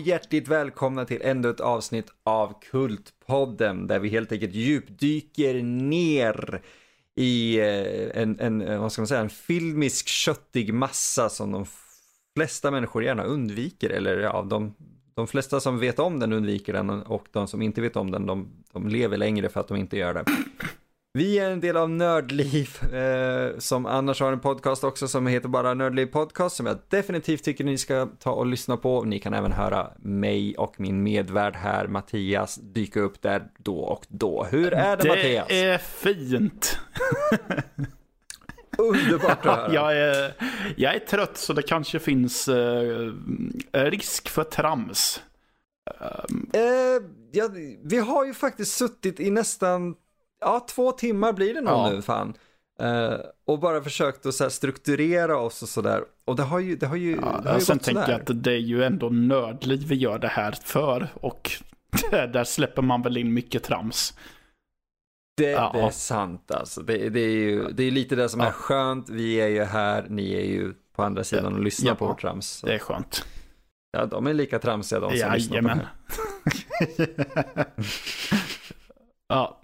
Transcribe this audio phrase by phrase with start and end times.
[0.00, 6.62] och hjärtligt välkomna till ännu ett avsnitt av Kultpodden där vi helt enkelt djupdyker ner
[7.14, 11.66] i eh, en, en, eh, vad ska man säga, en filmisk köttig massa som de
[12.36, 14.74] flesta människor gärna undviker eller ja, de,
[15.14, 18.26] de flesta som vet om den undviker den och de som inte vet om den
[18.26, 20.24] de, de lever längre för att de inte gör det.
[21.12, 25.48] Vi är en del av Nördliv eh, som annars har en podcast också som heter
[25.48, 29.02] bara Nördliv Podcast som jag definitivt tycker ni ska ta och lyssna på.
[29.02, 34.06] Ni kan även höra mig och min medvärd här Mattias dyka upp där då och
[34.08, 34.44] då.
[34.50, 35.48] Hur är det, det Mattias?
[35.48, 36.78] Det är fint.
[38.78, 39.74] Underbart att höra.
[39.74, 40.34] jag, är,
[40.76, 43.12] jag är trött så det kanske finns eh,
[43.72, 45.22] risk för trams.
[46.28, 46.50] Um.
[46.52, 46.60] Eh,
[47.32, 47.48] ja,
[47.84, 49.94] vi har ju faktiskt suttit i nästan
[50.40, 51.90] ja, två timmar blir det nog ja.
[51.90, 52.34] nu fan.
[52.82, 56.04] Uh, och bara försökt att så strukturera oss och sådär.
[56.24, 58.42] Och det har ju, det har ju, ja, det har ju Sen tänker jag att
[58.44, 61.08] det är ju ändå nördliv vi gör det här för.
[61.14, 61.50] Och
[62.10, 64.14] där släpper man väl in mycket trams.
[65.36, 65.70] Det, ja.
[65.74, 66.82] det är sant alltså.
[66.82, 69.08] Det, det, är ju det är lite det som är skönt.
[69.08, 72.48] Vi är ju här, ni är ju på andra sidan och lyssnar på vårt trams.
[72.48, 72.66] Så.
[72.66, 73.24] Det är skönt.
[73.90, 75.78] Ja, de är lika tramsiga de som Jajamän.
[75.78, 75.86] lyssnar
[76.96, 77.66] på det.
[79.28, 79.59] ja.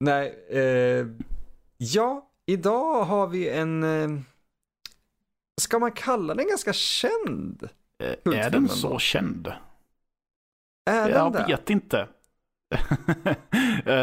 [0.00, 1.06] Nej, eh,
[1.76, 4.20] ja, idag har vi en, eh,
[5.60, 7.68] ska man kalla den ganska känd?
[7.98, 8.98] Eh, är den så då?
[8.98, 9.52] känd?
[10.90, 11.98] Är jag den vet inte.
[13.84, 13.94] eh,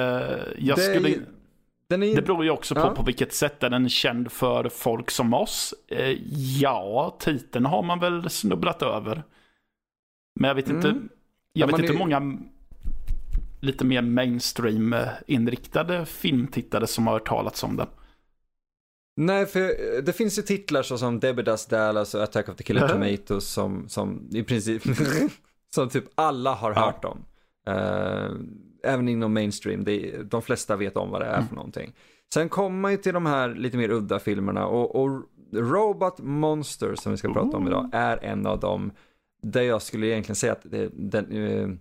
[0.58, 1.10] jag det skulle...
[1.10, 2.16] Är, är...
[2.16, 2.96] Det beror ju också på ja.
[2.96, 5.74] på vilket sätt är den känd för folk som oss.
[5.88, 6.18] Eh,
[6.62, 9.24] ja, titeln har man väl snubblat över.
[10.36, 11.10] Men jag vet inte, mm.
[11.54, 12.38] jag ja, vet inte hur många
[13.62, 17.88] lite mer mainstream-inriktade filmtittare som har hört talats om den.
[19.18, 19.62] Nej, för
[20.02, 23.90] det finns ju titlar såsom Debbie Does Dallas och Attack of the Killer Tomatoes som,
[23.90, 24.84] som i princip,
[25.76, 27.10] som typ alla har hört ja.
[27.10, 27.26] om.
[27.70, 28.32] Uh,
[28.84, 31.48] även inom mainstream, det, de flesta vet om vad det är mm.
[31.48, 31.94] för någonting.
[32.34, 36.96] Sen kommer man ju till de här lite mer udda filmerna och, och Robot Monster
[36.96, 38.92] som vi ska prata om idag är en av dem
[39.44, 41.76] där jag skulle egentligen säga att det, den, uh,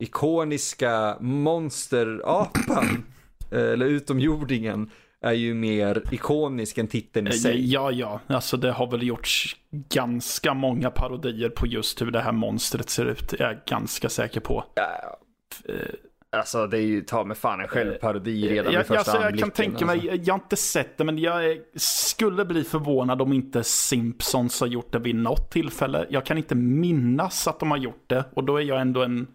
[0.00, 3.04] ikoniska monsterapan,
[3.50, 4.90] eller utomjordingen,
[5.22, 7.72] är ju mer ikonisk än titeln i sig.
[7.72, 12.32] Ja, ja, alltså det har väl gjorts ganska många parodier på just hur det här
[12.32, 13.34] monstret ser ut.
[13.38, 14.64] Jag är ganska säker på.
[14.74, 15.18] Ja,
[16.32, 19.38] alltså det är ju ta med fan en självparodi redan jag, vid första alltså, Jag
[19.38, 20.24] kan tänka mig, alltså.
[20.26, 24.92] jag har inte sett det, men jag skulle bli förvånad om inte Simpsons har gjort
[24.92, 26.06] det vid något tillfälle.
[26.10, 29.26] Jag kan inte minnas att de har gjort det, och då är jag ändå en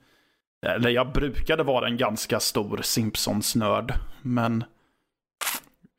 [0.66, 3.94] eller jag brukade vara en ganska stor Simpsons-nörd.
[4.22, 4.64] Men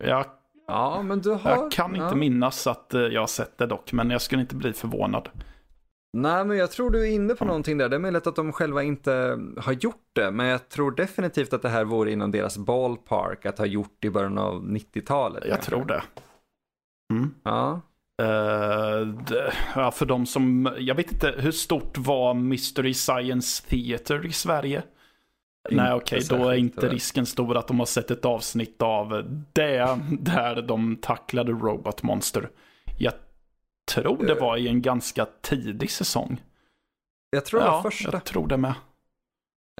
[0.04, 0.26] jag,
[0.66, 3.92] ja, men du har, jag kan inte minnas att eh, jag har sett det dock.
[3.92, 5.28] Men jag skulle inte bli förvånad.
[6.12, 7.48] Nej, men jag tror du är inne på mm.
[7.48, 7.88] någonting där.
[7.88, 10.30] Det är möjligt att de själva inte har gjort det.
[10.30, 14.10] Men jag tror definitivt att det här vore inom deras ballpark att ha gjort i
[14.10, 15.44] början av 90-talet.
[15.48, 16.02] Jag tror det.
[17.12, 17.34] Mm.
[17.42, 17.80] Ja.
[18.22, 19.14] Uh,
[19.74, 24.82] ja, för de som, jag vet inte, hur stort var Mystery Science Theater i Sverige?
[25.70, 28.82] Inte Nej okej, okay, då är inte risken stor att de har sett ett avsnitt
[28.82, 29.08] av
[29.52, 32.50] det där de tacklade Robot Monster.
[32.98, 33.12] Jag
[33.92, 36.42] tror det var i en ganska tidig säsong.
[37.30, 38.10] Jag tror det var första.
[38.12, 38.74] jag tror det med.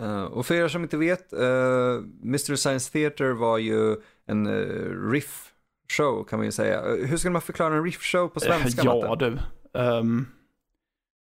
[0.03, 5.11] Uh, och för er som inte vet, uh, Mystery Science Theater var ju en uh,
[5.11, 5.53] riff
[5.89, 6.83] show kan man ju säga.
[6.83, 8.83] Hur skulle man förklara en riff-show på svenska?
[8.85, 9.31] Ja Matte?
[9.31, 9.39] du.
[9.81, 10.27] Um,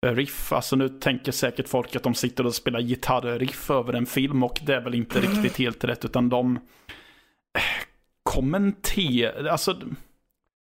[0.07, 4.43] riff, alltså nu tänker säkert folk att de sitter och spelar gitarriff över en film
[4.43, 6.59] och det är väl inte riktigt helt rätt utan de
[8.23, 9.77] kommenterar, alltså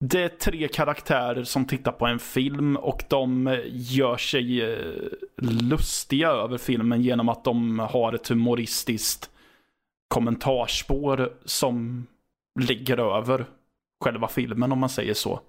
[0.04, 4.94] det är tre karaktärer som tittar på en film och de gör sig eh,
[5.42, 9.30] lustiga över filmen genom att de har ett humoristiskt
[10.08, 12.06] kommentarspår som
[12.60, 13.46] ligger över
[14.00, 15.40] själva filmen om man säger så.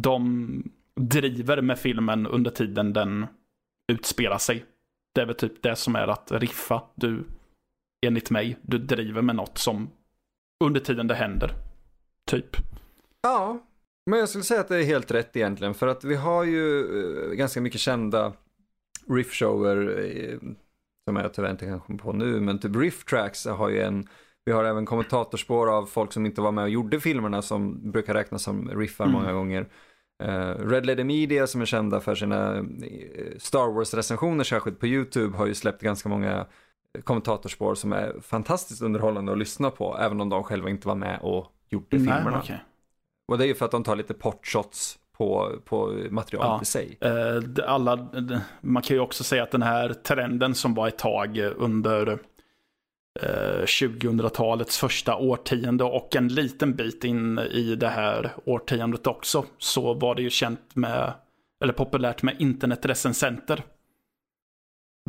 [0.00, 3.26] De driver med filmen under tiden den
[3.92, 4.64] utspelar sig.
[5.14, 6.82] Det är väl typ det som är att riffa.
[6.94, 7.24] Du,
[8.06, 9.90] enligt mig, du driver med något som
[10.64, 11.54] under tiden det händer.
[12.26, 12.56] Typ.
[13.22, 13.66] Ja,
[14.06, 15.74] men jag skulle säga att det är helt rätt egentligen.
[15.74, 18.32] För att vi har ju eh, ganska mycket kända
[19.08, 20.38] riffshower eh,
[21.08, 22.40] som jag tyvärr inte kan komma på nu.
[22.40, 24.08] Men typ Riff Tracks har ju en
[24.44, 28.14] vi har även kommentatorspår av folk som inte var med och gjorde filmerna som brukar
[28.14, 29.20] räknas som riffar mm.
[29.20, 29.68] många gånger.
[30.22, 32.62] Uh, Red Letter Media som är kända för sina eh,
[33.38, 36.46] Star Wars-recensioner särskilt på YouTube har ju släppt ganska många
[37.04, 41.18] kommentatorspår som är fantastiskt underhållande att lyssna på även om de själva inte var med
[41.22, 42.38] och gjorde Nej, filmerna.
[42.38, 42.56] Okay.
[43.28, 46.62] Och det är ju för att de tar lite portshots på, på materialet Ja.
[46.62, 46.98] i sig.
[47.00, 48.08] Eh, alla,
[48.60, 52.18] man kan ju också säga att den här trenden som var ett tag under
[53.22, 59.94] eh, 2000-talets första årtionde och en liten bit in i det här årtiondet också, så
[59.94, 61.12] var det ju känt med,
[61.62, 63.62] eller populärt med internetrecensenter.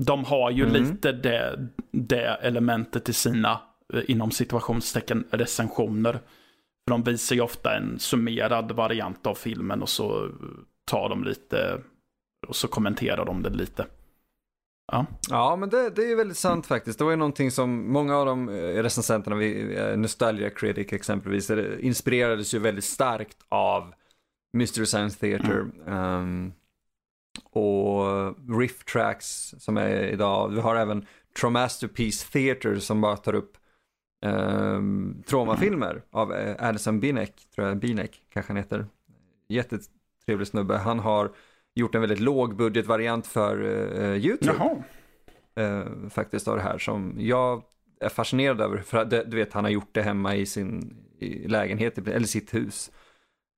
[0.02, 0.74] De har ju Mm.
[0.74, 3.62] lite det, det elementet i sina,
[3.94, 6.12] eh, inom situationstecken, recensioner.
[6.14, 10.30] För de visar ju ofta en summerad variant av filmen och så
[10.92, 11.82] tar de lite
[12.48, 13.86] och så kommenterar de det lite.
[14.92, 16.98] Ja, Ja, men det, det är väldigt sant faktiskt.
[17.00, 18.54] Det var ju någonting som många av de eh,
[18.84, 23.94] recensenterna, vi, eh, Nostalgia Critic exempelvis, eh, inspirerades ju väldigt starkt av
[24.54, 25.66] Mystery Science Theater.
[25.88, 26.54] ehm,
[27.52, 28.06] och
[28.60, 30.50] Riff Tracks som är idag.
[30.50, 31.06] Vi har även
[31.42, 33.58] Traumasterpiece Theater som bara tar upp
[34.26, 38.86] um, traumafilmer av Alison Binek, tror jag, Binek kanske han heter.
[39.50, 40.78] Jättetrevlig snubbe.
[40.78, 41.32] Han har
[41.76, 43.64] gjort en väldigt lågbudgetvariant för
[44.02, 44.84] eh, YouTube
[45.56, 47.64] eh, faktiskt av det här som jag
[48.00, 48.78] är fascinerad över.
[48.78, 52.54] För att, du vet, han har gjort det hemma i sin i lägenhet, eller sitt
[52.54, 52.92] hus.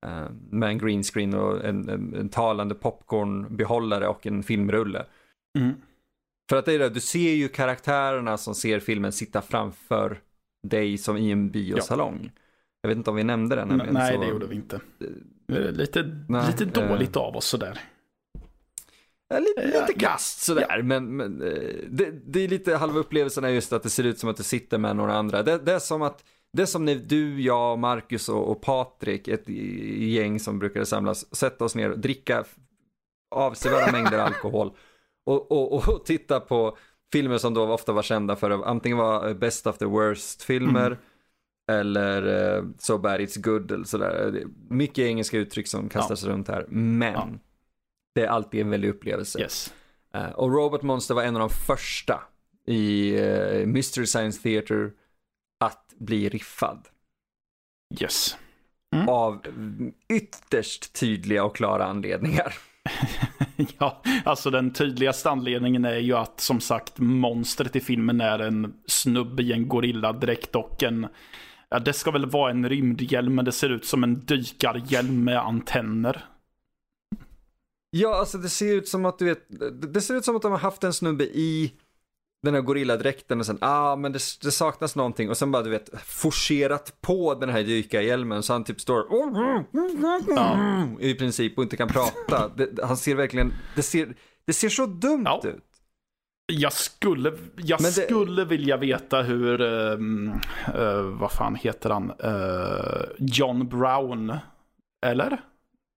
[0.06, 5.06] Eh, med en green screen och en, en, en talande popcornbehållare och en filmrulle.
[5.58, 5.74] Mm.
[6.50, 10.20] För att det är det, du ser ju karaktärerna som ser filmen sitta framför
[10.68, 12.32] dig som i en biosalong.
[12.82, 13.82] Jag vet inte om vi nämnde den.
[13.92, 14.80] Nej, så- det gjorde vi inte.
[15.48, 16.88] Är Lite, Nej, lite eh.
[16.88, 17.80] dåligt av oss sådär.
[19.32, 22.98] Ja, lite, Ja, lite ja, kast sådär, men, men eh, det, det är lite halva
[22.98, 25.42] upplevelsen är just att det ser ut som att du sitter med några andra.
[25.42, 29.28] Det, det är som att, det är som när du, jag, Marcus och, och Patrik,
[29.28, 29.48] ett
[29.98, 32.44] gäng som brukade samlas, sätta oss ner och dricka
[33.34, 34.72] avsevärda mängder alkohol
[35.26, 36.76] och, och, och titta på
[37.12, 40.98] filmer som då ofta var kända för att antingen var best of the worst filmer
[41.70, 41.80] Mm.
[41.80, 44.44] eller eh, so bad it's good eller sådär.
[44.68, 47.28] Mycket engelska uttryck som kastas runt här, men Ja.
[48.14, 49.40] Det är alltid en väldig upplevelse.
[49.40, 49.74] Yes.
[50.14, 52.20] Eh, och Robot Monster var en av de första
[52.66, 54.90] i uh, Mystery Science Theater
[55.60, 56.88] att bli riffad.
[58.00, 58.36] Yes.
[59.08, 62.54] Av mm, ytterst tydliga och klara anledningar.
[63.78, 68.74] ja, alltså den tydligaste anledningen är ju att som sagt monstret i filmen är en
[68.86, 71.06] snubbe i en gorilladräkt och en
[71.72, 75.38] Ja, det ska väl vara en rymdhjälm, men det ser ut som en dykarhjälm med
[75.38, 76.24] antenner.
[77.94, 79.46] Ja, alltså det ser ut som att du vet,
[79.92, 81.72] det ser ut som att de har haft en snubbe i
[82.42, 85.70] den här gorilladräkten och sen, ah men det, det saknas någonting och sen bara du
[85.70, 89.06] vet forcerat på den här dykarhjälmen så han typ står
[91.00, 92.48] i princip och inte kan prata.
[92.56, 94.14] Det, han ser verkligen, det ser,
[94.46, 95.42] det ser så dumt Ja.
[95.44, 95.62] ut.
[96.52, 100.32] Jag skulle, jag det- skulle vilja veta hur, ehm,
[100.74, 104.36] eh, vad fan heter han, Eh, John Brown,
[105.06, 105.40] eller?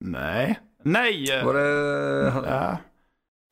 [0.06, 0.60] Nej.
[0.86, 1.42] Nej!
[1.46, 2.78] Var det, han, Ja.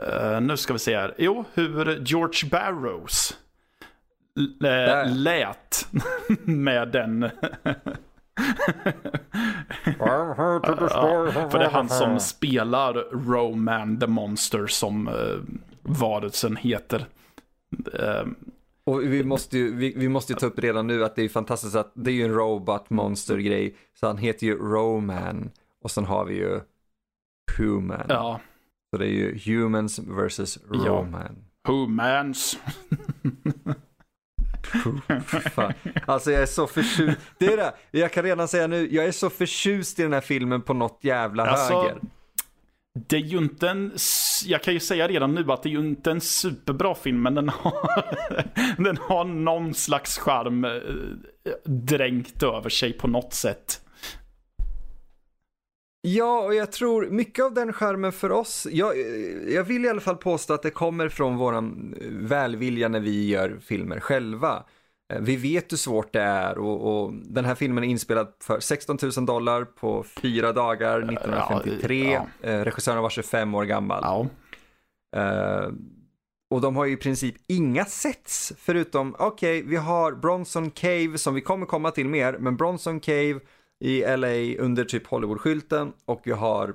[0.08, 1.16] Eh, nu ska vi se här.
[1.18, 3.38] Jo, hur George Barrows
[4.40, 5.88] l- eh, lät
[6.44, 7.30] med den.
[11.52, 12.94] För det är han som spelar
[13.28, 15.40] Roman the Monster som uh,
[15.82, 17.06] varelsen heter.
[17.94, 18.24] Eh,
[18.84, 21.30] Och vi måste, ju, vi, vi måste ju ta upp redan nu att det är
[21.30, 23.76] fantastiskt att det är ju en robot monster grej.
[24.00, 25.52] Så han heter ju Roman
[25.84, 26.60] och sen har vi ju
[27.58, 28.06] Human.
[28.10, 28.40] ja,
[28.92, 30.78] Så det är ju Humans versus Ja.
[30.78, 31.36] Roman.
[31.68, 32.58] Humans.
[35.52, 35.74] Fan.
[36.06, 37.18] Alltså jag är så förtjust.
[37.38, 40.22] Det är det, jag kan redan säga nu, jag är så förtjust i den här
[40.22, 41.98] filmen på något jävla Alltså, höger.
[43.08, 43.94] Det är ju inte en,
[44.46, 47.36] jag kan ju säga redan nu att det är ju inte en superbra film, men
[47.36, 47.74] den har,
[48.84, 50.72] den har någon slags charm eh,
[51.66, 53.83] dränkt över sig på något sätt.
[56.06, 58.94] Ja, och jag tror mycket av den skärmen för oss, jag,
[59.48, 63.60] jag vill i alla fall påstå att det kommer från våran välvilja när vi gör
[63.62, 64.64] filmer själva.
[65.14, 68.60] Eh, Vi vet hur svårt det är och, och den här filmen är inspelad för
[68.60, 72.14] 16 000 dollar på fyra dagar 1953.
[72.42, 72.50] ja.
[72.50, 74.00] Eh, Regissören var 25 år gammal.
[74.04, 74.28] Ja.
[75.22, 75.70] Eh,
[76.50, 81.34] och de har ju i princip inga sets förutom, okej, vi har Bronson Cave som
[81.34, 83.40] vi kommer komma till mer, men Bronson Cave
[83.84, 86.74] i LA under typ Hollywood-skylten och vi har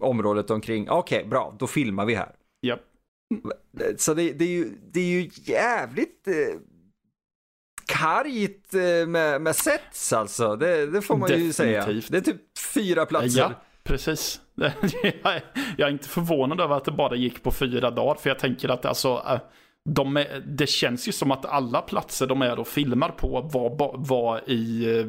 [0.00, 2.32] området omkring, okej, bra, då filmar vi här.
[2.62, 2.80] Japp.
[3.96, 6.60] Så det, det, är, ju, det är ju jävligt eh,
[7.86, 11.80] kargt eh, med, med sets alltså, det, det får man ju säga.
[11.80, 12.10] Definitivt.
[12.10, 13.40] Det är typ fyra platser.
[13.40, 14.40] Ja, precis.
[15.76, 18.68] jag, är, inte förvånad över att det bara gick på fyra dagar, för jag tänker
[18.68, 19.40] att alltså, eh,
[19.90, 23.94] de är, det känns ju som att alla platser de är och filmar på var,
[23.98, 25.06] var i, eh,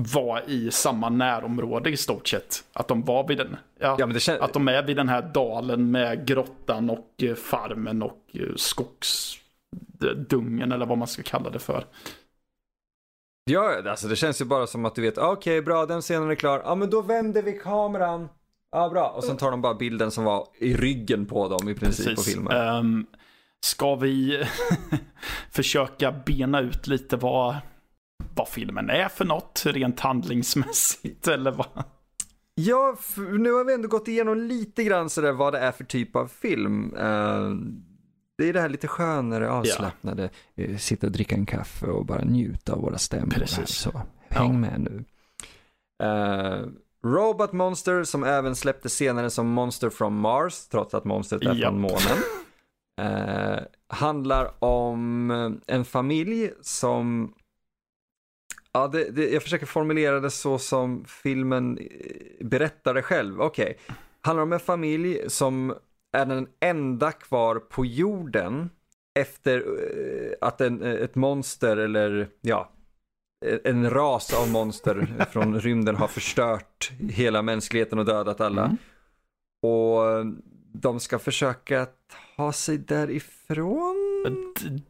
[0.00, 2.64] var i samma närområde i stort sett.
[2.72, 3.56] Att de var vid den.
[3.78, 7.10] Ja, Ja, men det kän- Att de är vid den här dalen med grottan och
[7.22, 11.84] eh, farmen och eh, skogsdungen eller vad man ska kalla det för.
[13.50, 16.34] Ja, alltså det känns ju bara som att du vet, okej bra, den scenen är
[16.34, 18.28] klar, ja men då vänder vi kameran.
[18.72, 21.74] Ja bra, och sen tar de bara bilden som var i ryggen på dem i
[21.74, 22.76] princip på filmen.
[22.76, 23.06] Um,
[23.64, 24.44] ska vi
[25.50, 27.56] försöka bena ut lite vad,
[28.34, 31.66] vad filmen är för något rent handlingsmässigt eller vad?
[32.54, 36.16] Ja, nu har vi ändå gått igenom lite grann sådär vad det är för typ
[36.16, 36.94] av film.
[36.96, 37.50] Eh,
[38.38, 42.24] det är det här lite skönare, avslappnade, eh, sitta och dricka en kaffe och bara
[42.24, 43.30] njuta av våra stämmor.
[43.30, 43.68] Precis.
[43.68, 43.90] Så
[44.28, 44.58] häng Ja.
[44.58, 45.04] med nu.
[46.02, 46.66] Eh,
[47.04, 51.58] Robot Monster som även släpptes senare som Monster from Mars, trots att monstret är Japp.
[51.70, 51.98] från månen.
[53.00, 55.30] Eh, handlar om
[55.66, 57.32] en familj som
[58.76, 63.40] Ja, det, det, jag försöker formulera det så som filmen eh, berättar det själv.
[63.40, 63.78] Okej,
[64.20, 65.74] handlar om en familj som
[66.16, 68.70] är den enda kvar på jorden
[69.18, 72.70] efter eh, att en, eh, ett monster eller ja,
[73.64, 78.64] en ras av monster från rymden har förstört hela mänskligheten och dödat alla.
[78.64, 78.76] Mm.
[79.62, 80.26] Och
[80.72, 81.86] de ska försöka
[82.36, 83.96] ta sig därifrån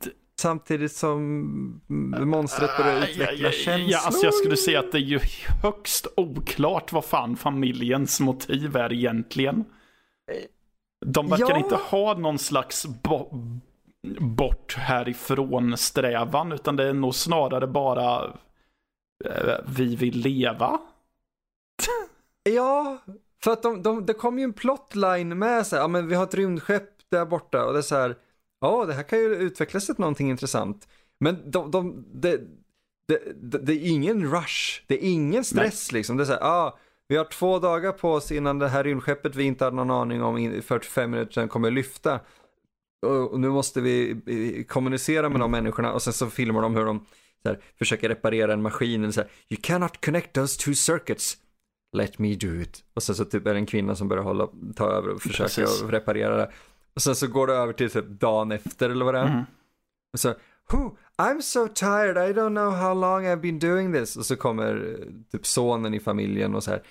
[0.01, 1.81] d- samtidigt som
[2.27, 3.91] monstret börjar utveckla ja, ja, känslor.
[3.91, 5.21] Ja, alltså jag skulle säga att det är ju
[5.63, 9.65] högst oklart vad fan familjens motiv är egentligen.
[11.07, 11.59] De verkar Ja.
[11.59, 13.29] inte ha någon slags bo
[14.21, 18.25] bort härifrån strävan, utan det är nog snarare bara
[19.25, 20.81] eh, vi vill leva.
[22.43, 22.99] Ja,
[23.45, 26.15] för att de, de, det kom ju en plotline med så här, ja men vi
[26.15, 28.17] har ett rymdskepp där borta och det är så här,
[28.67, 30.89] ja det här kan ju utvecklas till någonting intressant.
[31.21, 32.41] Men de, de, det,
[33.09, 36.17] det, det, det är ingen rush, det är ingen stress liksom.
[36.17, 39.37] Det är så här, ja vi har två dagar på oss innan det här rymdskeppet
[39.37, 42.21] vi inte hade någon aning om i 45 minuter sedan kommer lyfta.
[43.07, 46.85] Och, och nu måste vi kommunicera med de människorna och sen så filmar de hur
[46.85, 47.07] de
[47.45, 49.05] här, försöker reparera en maskin.
[49.05, 51.37] Och så här, you cannot connect those two circuits.
[51.97, 52.85] Let me do it.
[52.95, 55.65] Och sen så typ är det en kvinna som börjar hålla, ta över och försöka
[55.65, 56.51] att reparera det.
[56.97, 59.27] Och sen så går det över till typ dagen efter eller vad det är.
[59.27, 59.45] Mm.
[60.13, 60.35] Och så,
[60.73, 64.17] Who, I'm so tired, I don't know how long I've been doing this.
[64.17, 66.83] Och så kommer eh, typ sonen i familjen och så här.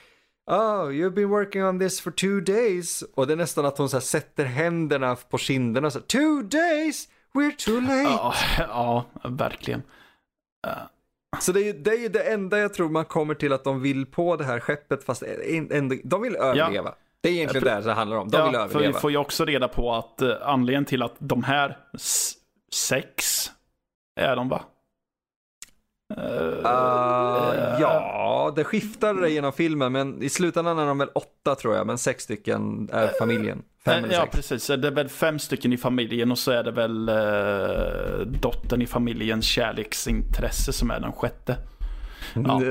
[0.52, 3.04] Oh, you've been working on this for two days.
[3.16, 6.06] Och det är nästan att hon så här sätter händerna på kinderna och så här,
[6.06, 7.08] Two days?
[7.34, 8.04] We're too late.
[8.04, 9.82] Ja, ja, verkligen.
[11.40, 13.64] Så det är, ju, det är ju det enda jag tror man kommer till att
[13.64, 15.24] de vill på det här skeppet fast
[15.72, 16.96] ändå, de vill överleva.
[17.26, 19.00] Det är egentligen det det handlar om, de vill ja, för vi överleva.
[19.00, 21.78] får ju också reda på att eh, anledningen till att de här
[22.72, 23.26] sex
[24.20, 24.62] är de va?
[26.18, 26.22] Eh,
[26.66, 31.88] Uh, ja, det skiftar genom filmen men i slutändan är de väl åtta tror jag,
[31.88, 33.64] men sex stycken är familjen.
[33.86, 34.36] Fem Eh, eller ja, sex.
[34.36, 34.68] precis.
[34.68, 38.88] Det är väl fem stycken i familjen och så är det väl uh, dottern i
[38.88, 41.58] familjens kärleksintresse som är den sjätte.
[42.34, 42.62] Ja.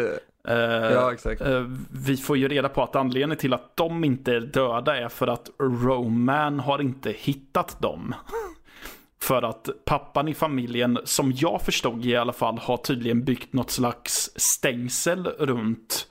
[0.48, 0.54] Eh,
[0.92, 1.40] Ja, exakt.
[1.40, 5.08] eh, vi får ju reda på att anledningen till att de inte är döda är
[5.08, 8.14] för att Roman har inte hittat dem.
[9.22, 13.70] För att pappan i familjen, som jag förstod i alla fall, har tydligen byggt något
[13.70, 16.06] slags stängsel runt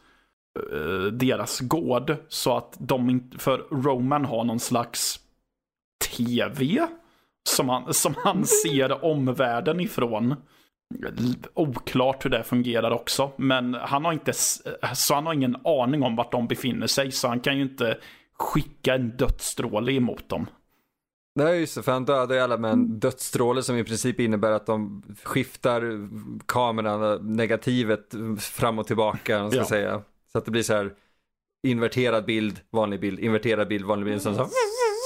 [0.71, 2.15] eh, deras gård.
[2.27, 5.19] Så att de inte, för Roman har någon slags
[6.17, 6.87] tv
[7.49, 10.35] som han, som han ser omvärlden ifrån.
[11.53, 16.15] Oklart hur det fungerar också, men han har inte, så han har ingen aning om
[16.15, 17.97] vart de befinner sig, så han kan ju inte
[18.39, 20.47] skicka en dödsstråle emot dem.
[21.35, 24.51] Nej, just det, för han dödar ju alla med en dödsstråle som i princip innebär
[24.51, 26.09] att de skiftar
[26.45, 29.65] kameran, negativet fram och tillbaka, ska Ja.
[29.65, 30.01] säga.
[30.31, 30.91] Så att det blir så här
[31.67, 34.21] inverterad bild, vanlig bild, inverterad bild, vanlig bild.
[34.21, 34.47] Sen så,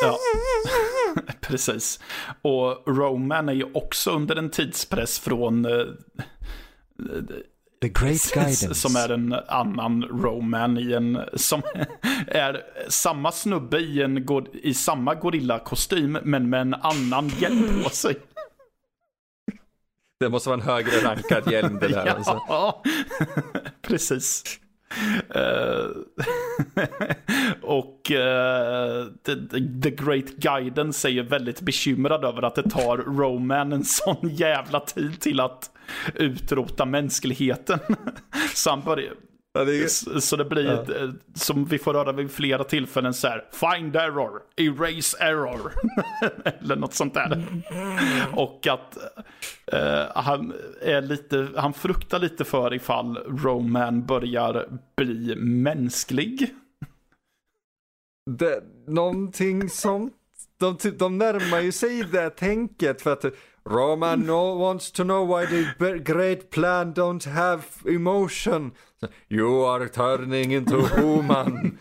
[0.04, 0.18] Ja,
[1.42, 2.00] precis.
[2.42, 5.86] Och Roman är ju också under en tidspress från eh,
[7.82, 8.74] The Great Guidance.
[8.74, 11.62] som är en annan Roman i en, som
[12.28, 18.16] är samma snubbe i, en, i samma gorillakostym men med en annan hjälm på sig.
[20.20, 22.06] Det måste vara en högre rankad hjälm det där.
[22.06, 22.42] Alltså.
[22.48, 22.84] Ja,
[23.82, 24.60] precis.
[25.36, 25.86] Eh,
[28.12, 29.36] eh, the,
[29.84, 34.80] the, Great Guidance är ju väldigt bekymrad över att det tar Roman en sån jävla
[34.80, 35.72] tid till att
[36.16, 37.80] utrota mänskligheten.
[38.54, 39.14] Så han börjar,
[39.54, 40.20] Ja, det är...
[40.20, 40.96] Så, det blir, Ja.
[41.04, 45.72] eh, som vi får höra vid flera tillfällen så här, find error, erase error.
[46.62, 47.46] Eller något sånt där.
[48.34, 48.98] Och att
[49.72, 54.66] eh, han är lite, han fruktar lite för ifall Roman börjar
[54.98, 56.50] bli mänsklig.
[58.28, 60.14] Det, någonting sånt.
[60.60, 63.26] De, de närmar ju sig det tänket för att
[63.70, 65.46] Roman no wants to know why
[65.80, 68.72] the great plan don't have emotion.
[69.30, 71.78] You are turning into human.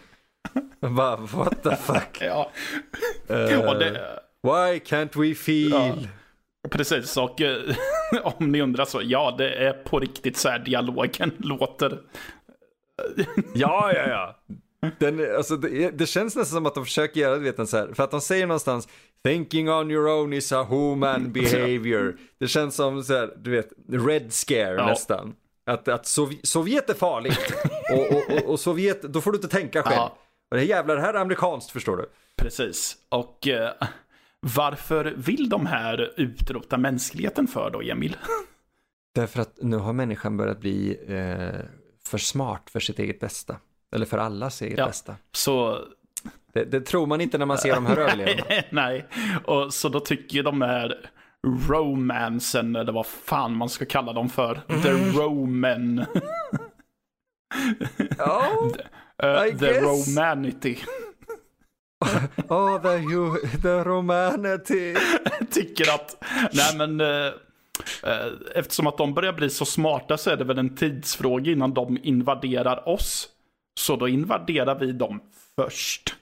[0.80, 2.18] Bara, what the fuck?
[2.20, 2.50] Ja,
[3.68, 6.08] och det, why can't we feel?
[6.70, 7.16] precis.
[7.16, 7.76] Och eh,
[8.22, 11.98] om ni undrar så, ja det är på riktigt så här dialogen låter.
[13.54, 14.36] Ja, ja, ja.
[14.98, 17.92] Den, alltså, det, det känns nästan som att de försöker göra, vet, en så här,
[17.94, 18.88] för att de säger någonstans
[19.24, 22.16] Thinking on your own is a human behavior.
[22.38, 24.86] Det känns som så här, du vet, red scare Ja.
[24.86, 25.34] nästan.
[25.66, 27.54] Att, att Sov- Sovjet är farligt.
[27.92, 29.94] och, och, och, och Sovjet, då får du inte tänka själv.
[29.96, 30.18] Ja.
[30.50, 32.06] Och det här jävlar, det här är amerikanskt förstår du.
[32.36, 32.96] Precis.
[33.08, 33.70] Och eh,
[34.40, 38.16] varför vill de här utrota mänskligheten för då, Emil?
[39.14, 41.60] Därför att nu har människan börjat bli eh,
[42.08, 43.56] för smart för sitt eget bästa.
[43.94, 44.86] Eller för allas eget Ja.
[44.86, 45.16] bästa.
[45.32, 45.78] Så,
[46.52, 48.62] Det, det tror man inte när man ser de här överlevarna.
[48.70, 49.06] nej.
[49.44, 51.10] Och så då tycker de här
[51.68, 56.04] romansen, eller vad fan man ska kalla dem för, the roman,
[58.18, 58.48] Ja,
[59.22, 60.76] eh, I the romanity.
[62.48, 64.94] oh, the, the romanity.
[65.50, 67.26] tycker att, nej men, eh,
[68.02, 71.74] eh, eftersom att de börjar bli så smarta så är det väl en tidsfråga innan
[71.74, 73.28] de invaderar oss.
[73.78, 75.20] Så då invaderar vi dem
[75.56, 76.14] först.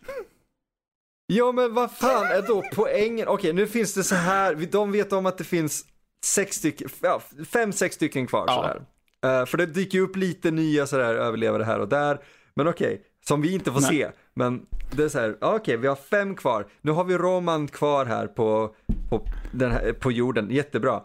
[1.26, 3.28] Ja men vad fan är då poängen?
[3.28, 5.84] Okej nu finns det så här, de vet om att det finns
[6.24, 8.54] sex stycken, ja, fem, sex stycken kvar Ja.
[8.54, 8.82] sådär.
[9.40, 12.18] Eh, för det dyker upp lite nya sådär överlevare här och där.
[12.54, 13.90] Men okej, som vi inte får Nej.
[13.90, 14.10] se.
[14.34, 16.66] Men det är så här, okej vi har fem kvar.
[16.80, 18.74] Nu har vi Roman kvar här på,
[19.10, 21.02] på, den här, på jorden, jättebra.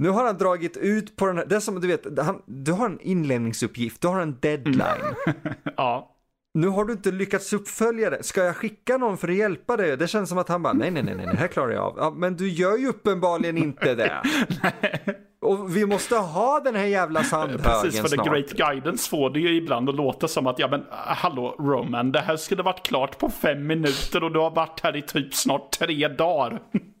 [0.00, 2.72] Nu har han dragit ut på den här, det är som du vet, han, du
[2.72, 5.14] har en inlämningsuppgift, du har en deadline.
[5.76, 6.16] Ja,
[6.54, 8.22] Nu har du inte lyckats uppfölja det.
[8.22, 9.96] Ska jag skicka någon för att hjälpa dig?
[9.96, 11.94] Det känns som att han bara, nej, nej, nej, nej, det här klarar jag av.
[11.98, 14.22] Ja, men du gör ju uppenbarligen inte det.
[15.40, 18.26] Och vi måste ha den här jävla sandhögen precis för the snart.
[18.26, 22.20] great guidance får det ju ibland att låta som att, ja men hallå Roman, det
[22.20, 25.70] här skulle varit klart på fem minuter och du har varit här i typ snart
[25.78, 26.62] tre dagar.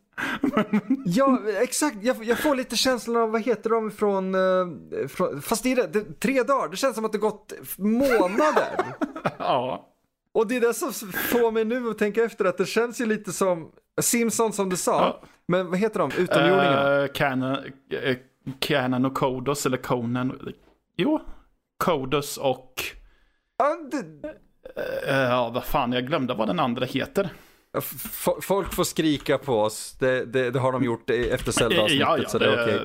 [1.04, 1.96] Ja, exakt.
[2.02, 5.88] Jag, jag får lite känslan av, vad heter de från, eh, från fast det är
[5.88, 6.68] det, tre dagar.
[6.68, 8.94] Det känns som att det gått månader.
[9.38, 9.88] ja,
[10.32, 13.06] Och det är det som får mig nu att tänka efter att det känns ju
[13.06, 15.00] lite som Simpsons som du sa.
[15.00, 15.28] Ja.
[15.46, 16.10] Men vad heter de?
[16.18, 17.00] Utomjordingarna?
[17.02, 18.16] uh, Canon, uh,
[18.58, 20.52] Canon och Kodos, eller Conan.
[20.96, 21.20] Jo,
[21.78, 22.74] Kodos och,
[23.58, 24.28] Ja, det,
[25.08, 27.30] eh, ja vad fan, jag glömde vad den andra heter.
[28.42, 32.28] Folk får skrika på oss, det, det, det har de gjort efter Zelda-avsnittet ja, ja,
[32.28, 32.80] så det är okej.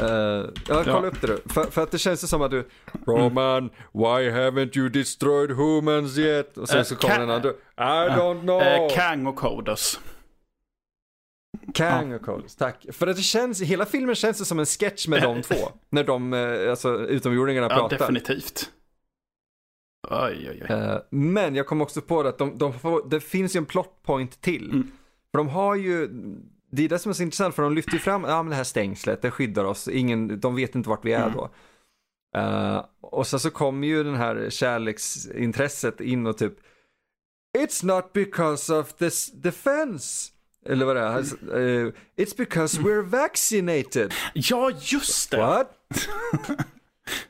[0.00, 1.06] Uh, ja, kolla Ja.
[1.06, 1.42] upp det du.
[1.52, 2.68] För, för att det känns som att du,
[3.06, 6.58] Roman, why haven't you destroyed humans yet?
[6.58, 8.62] Och sen Eh, så kommer den andra, I don't know.
[8.62, 10.00] Eh, Kang och Kodos.
[11.74, 12.86] Kang och Coles, tack.
[12.92, 15.54] För att det känns, hela filmen känns det som en sketch med de två.
[15.90, 17.98] När de, eh, alltså utomjordingarna Ja, pratar.
[17.98, 18.70] definitivt.
[20.08, 20.66] Oj, oj.
[20.68, 23.66] Eh, men jag kom också på det att de, de får, det finns ju en
[23.66, 24.70] plot point till.
[24.70, 24.90] Mm.
[25.30, 26.08] För de har ju,
[26.72, 28.56] det är det som är så intressant för de lyfter ju fram, ja men det
[28.56, 31.32] här stängslet, det skyddar oss, ingen, de vet inte vart vi är Mm.
[31.36, 31.50] då.
[32.38, 36.54] Eh, och sen så kommer ju den här kärleksintresset in och typ,
[37.58, 40.32] It's not because of this defense.
[40.66, 44.14] Eller vad det är, Eh, It's because we're vaccinated.
[44.34, 45.36] Ja, just det!
[45.36, 45.70] What?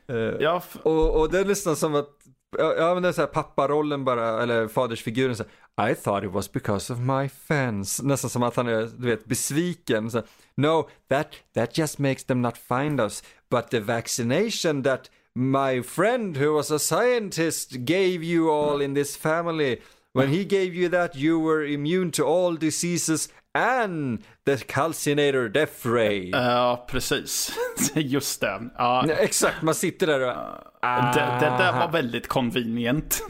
[0.07, 2.09] Eh, Ja, f- och, och det är nästan som att,
[2.57, 5.51] ja men det är såhär papparollen bara, eller fadersfiguren så här,
[5.91, 8.01] I thought it was because of my fans.
[8.01, 10.11] Nästan som att han är, du vet, besviken.
[10.11, 10.23] Så,
[10.55, 13.23] no, that, that just makes them not find us.
[13.49, 19.17] But the vaccination that my friend who was a scientist gave you all in this
[19.17, 19.81] family.
[20.13, 25.85] When he gave you that you were immune to all diseases and the calcinator death
[25.87, 26.29] ray.
[26.29, 27.57] ja, precis.
[27.95, 28.69] Just det.
[28.77, 30.35] Ja, Nej, Exakt, man sitter där och...
[31.15, 33.23] det, det där var väldigt convenient.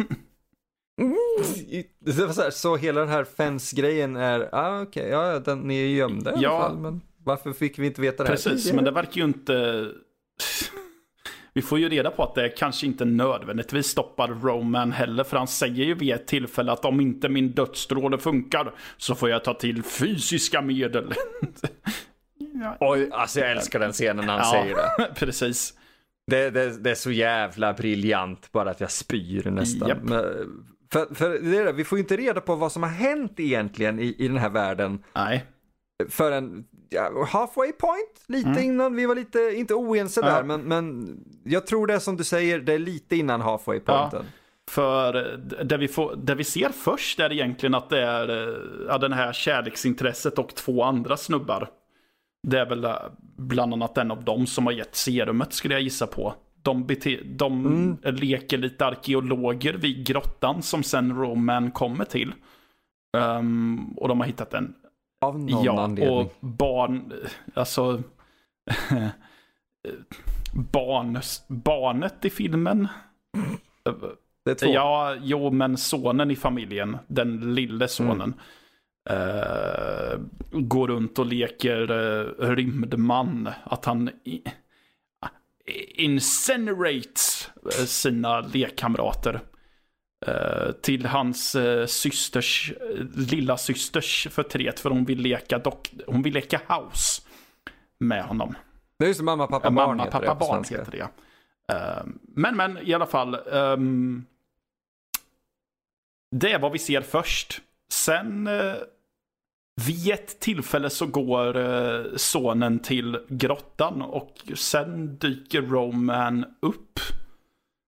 [2.06, 5.60] Det var så, här, så hela den här fence-grejen är, ah, okej, ja, ja, den,
[5.60, 6.60] ni är gömda i alla Ja.
[6.62, 8.36] fall, men varför fick vi inte veta det här?
[8.36, 9.88] Precis, men det verkar ju inte...
[11.54, 15.48] Vi får ju reda på att det kanske inte nödvändigtvis stoppar Roman heller, för han
[15.48, 19.54] säger ju vid ett tillfälle att om inte min dödsstråle funkar så får jag ta
[19.54, 21.14] till fysiska medel.
[22.80, 24.64] Oj, alltså jag älskar den scenen när han Ja.
[24.64, 25.14] säger det.
[25.16, 25.74] Precis.
[26.28, 29.90] Det, det, det är så jävla briljant bara att jag spyr nästan.
[29.90, 30.04] Japp.
[30.04, 30.24] Men,
[30.92, 33.40] för, för det är det, vi får ju inte reda på vad som har hänt
[33.40, 35.46] egentligen i, i den här världen Nej.
[36.10, 38.64] förrän ja, halfway point, lite Mm.
[38.64, 38.96] innan.
[38.96, 42.60] Vi var lite, inte oense där, men, men jag tror det är som du säger,
[42.60, 44.26] det är lite innan halfway pointen.
[44.72, 48.56] För eh, det vi, får, det vi ser först är egentligen att det är eh,
[48.88, 51.70] ja, den här kärleksintresset och två andra snubbar.
[52.48, 52.96] Det är väl eh,
[53.38, 56.34] bland annat en av dem som har gett serumet skulle jag gissa på.
[56.62, 57.98] De, bete, de Mm.
[58.16, 62.34] leker lite arkeologer vid grottan som sen Roman kommer till.
[63.18, 64.74] Ehm, och de har hittat en
[65.22, 66.18] Av någon ja, anledning.
[66.18, 67.14] och barn,
[67.54, 68.04] alltså
[70.54, 72.88] barn, barnet i filmen.
[74.46, 74.74] Det är två.
[74.74, 78.34] Ja, jo, men sonen i familjen, den lille sonen,
[79.10, 80.20] eh,
[80.52, 83.50] går runt och leker uh, rymdman.
[83.64, 84.44] Att han i,
[85.96, 89.40] incinerates eh, sina lekkamrater.
[90.28, 96.22] Eh, till hans uh, systers, uh, lilla systers förtret för hon vill leka dock, hon
[96.22, 97.22] vill leka house
[97.98, 98.56] med honom.
[99.00, 101.08] Det är ju som mamma, pappa, barn Mamma, heter pappa, det barn heter det.
[101.74, 102.04] Eh,
[102.36, 103.38] men, men i alla fall.
[103.52, 104.26] ehm,
[106.32, 107.62] det är vad vi ser först.
[107.90, 108.76] Sen uh,
[109.88, 117.00] vid ett tillfälle så går eh, sonen till grottan och sen dyker Roman upp.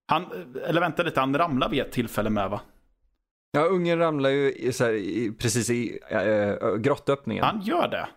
[0.08, 0.26] Han,
[0.66, 2.62] eller vänta lite, han ramlar vid ett tillfälle med va?
[3.52, 7.44] Ja, ungen ramlar ju i, så här, i, precis i äh, grottöppningen.
[7.44, 8.08] Han gör det.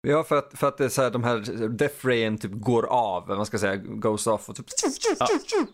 [0.00, 2.86] Ja, för att, för att det är så här, de här Death Rayen typ går
[2.86, 4.66] av, vad man ska säga, goes off och typ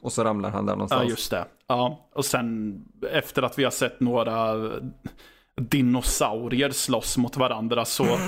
[0.03, 1.03] och så ramlar han där någonstans.
[1.03, 1.44] Ja, just det.
[1.66, 2.75] Ja, och sen
[3.11, 4.70] efter att vi har sett några
[5.57, 8.18] dinosaurier slåss mot varandra så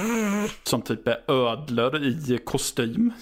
[0.62, 3.12] som typ är ödlor i kostym.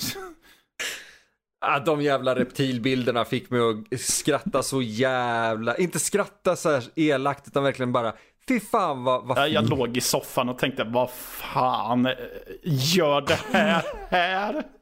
[1.67, 7.49] Ah, de jävla reptilbilderna fick mig att skratta så jävla, inte skratta så här elakt
[7.49, 8.13] utan verkligen bara,
[8.49, 12.13] fy fan vad, vad Ja, Jag låg i soffan och tänkte, vad fan eh,
[12.63, 14.63] gör det här här?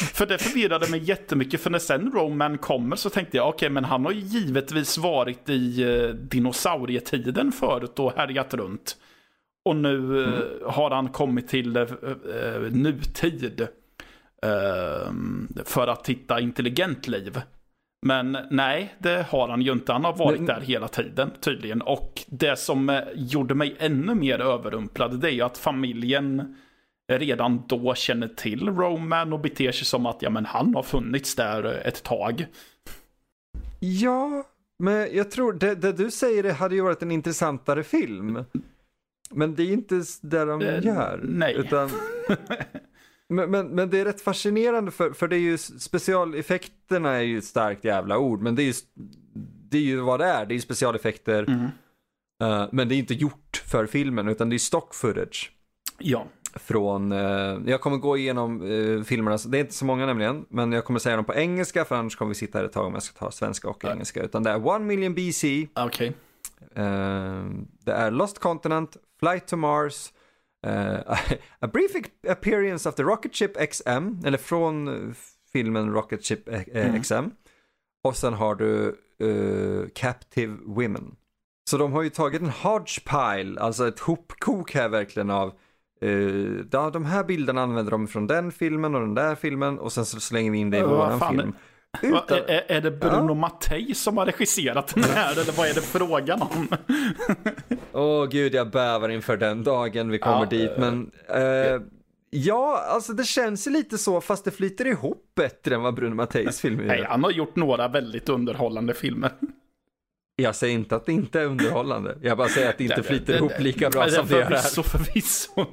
[0.00, 3.84] För det förvirrade mig jättemycket, för när sen Roman kommer så tänkte jag, okej, men
[3.84, 8.96] han har ju givetvis varit i eh, dinosaurietiden förut och härjat runt.
[9.64, 11.86] Och nu eh, har han kommit till eh,
[12.70, 13.68] nutid.
[14.46, 15.12] Eh,
[15.64, 17.40] för att hitta intelligent liv.
[18.06, 19.92] Men nej, det har han ju inte.
[19.92, 21.82] Han har varit Men- där hela tiden tydligen.
[21.82, 26.56] Och det som eh, gjorde mig ännu mer överrumplad, det är ju att familjen
[27.12, 31.34] redan då känner till Roman och beter sig som att ja, men han har funnits
[31.36, 32.46] där eh, ett tag.
[33.80, 34.44] Ja,
[34.78, 38.44] men jag tror, det, det du säger det hade ju varit en intressantare film.
[39.30, 41.20] Men det är inte det de Eh, gör.
[41.24, 41.54] nej.
[41.58, 41.90] Utan,
[43.30, 47.38] men, men, men det är rätt fascinerande för, för det är ju specialeffekterna är ju
[47.38, 48.42] ett starkt jävla ord.
[48.42, 48.72] Men det är ju,
[49.70, 50.46] det är ju vad det är.
[50.46, 51.42] Det är ju specialeffekter.
[51.42, 51.64] Mm.
[52.42, 55.52] eh, men det är inte gjort för filmen utan det är stock footage.
[55.98, 60.44] Ja, Från, eh, jag kommer gå igenom uh, filmerna, det är inte så många nämligen,
[60.48, 62.86] men jag kommer säga dem på engelska för annars kommer vi sitta här ett tag
[62.86, 63.92] om jag ska ta svenska och Ja.
[63.92, 64.22] engelska.
[64.22, 66.06] Utan det är One Million BC, okej.
[66.74, 67.44] eh,
[67.84, 70.12] det är Lost Continent, Flight to Mars,
[70.66, 70.98] eh,
[71.60, 71.90] A Brief
[72.28, 75.14] Appearance of the Rocket Ship XM, eller från
[75.52, 77.02] filmen Rocket Ship eh, Mm.
[77.02, 77.30] XM.
[78.04, 81.16] Och sen har du eh, Captive Women.
[81.70, 85.52] Så de har ju tagit en hodgepile, alltså ett hopkok här verkligen av
[86.02, 90.06] Uh, de här bilderna använder de från den filmen och den där filmen och sen
[90.06, 91.52] så slänger vi in det i Vad våran film.
[92.02, 95.80] Utan, är, är det Bruno Mattei som har regisserat den här eller vad är det
[95.80, 96.68] frågan om?
[97.92, 100.70] Åh gud, jag bävar inför den dagen vi kommer Ja, dit.
[100.78, 101.80] Men eh,
[102.30, 106.14] ja, alltså det känns ju lite så fast det flyter ihop bättre än vad Bruno
[106.14, 107.04] Matteis film Nej, gör.
[107.06, 109.30] han har gjort några väldigt underhållande filmer.
[110.36, 112.18] Jag säger inte att det inte är underhållande.
[112.22, 114.56] Jag bara säger att det inte flyter ihop lika bra Nej, som det gör här.
[114.56, 115.66] Förvisso, förvisso.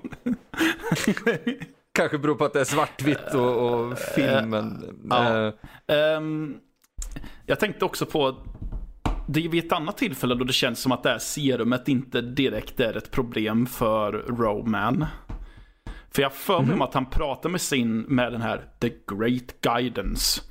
[1.97, 4.83] Kanske beror på att det är svartvitt och, och filmen.
[5.09, 5.47] ja.
[5.47, 5.53] Eh,
[5.87, 6.57] Ehm,
[7.45, 8.35] jag tänkte också på,
[9.27, 12.21] det är vid ett annat tillfälle då det känns som att det här serumet inte
[12.21, 15.05] direkt är ett problem för Roman.
[16.11, 19.61] För jag för mig om att han pratar med sin, med den här The Great
[19.61, 20.41] Guidance.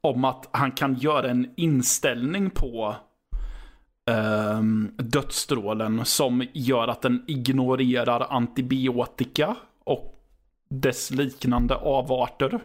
[0.00, 2.96] Om att han kan göra en inställning på
[4.10, 9.56] um, dödsstrålen som gör att den ignorerar antibiotika
[10.68, 12.60] dess liknande avarter.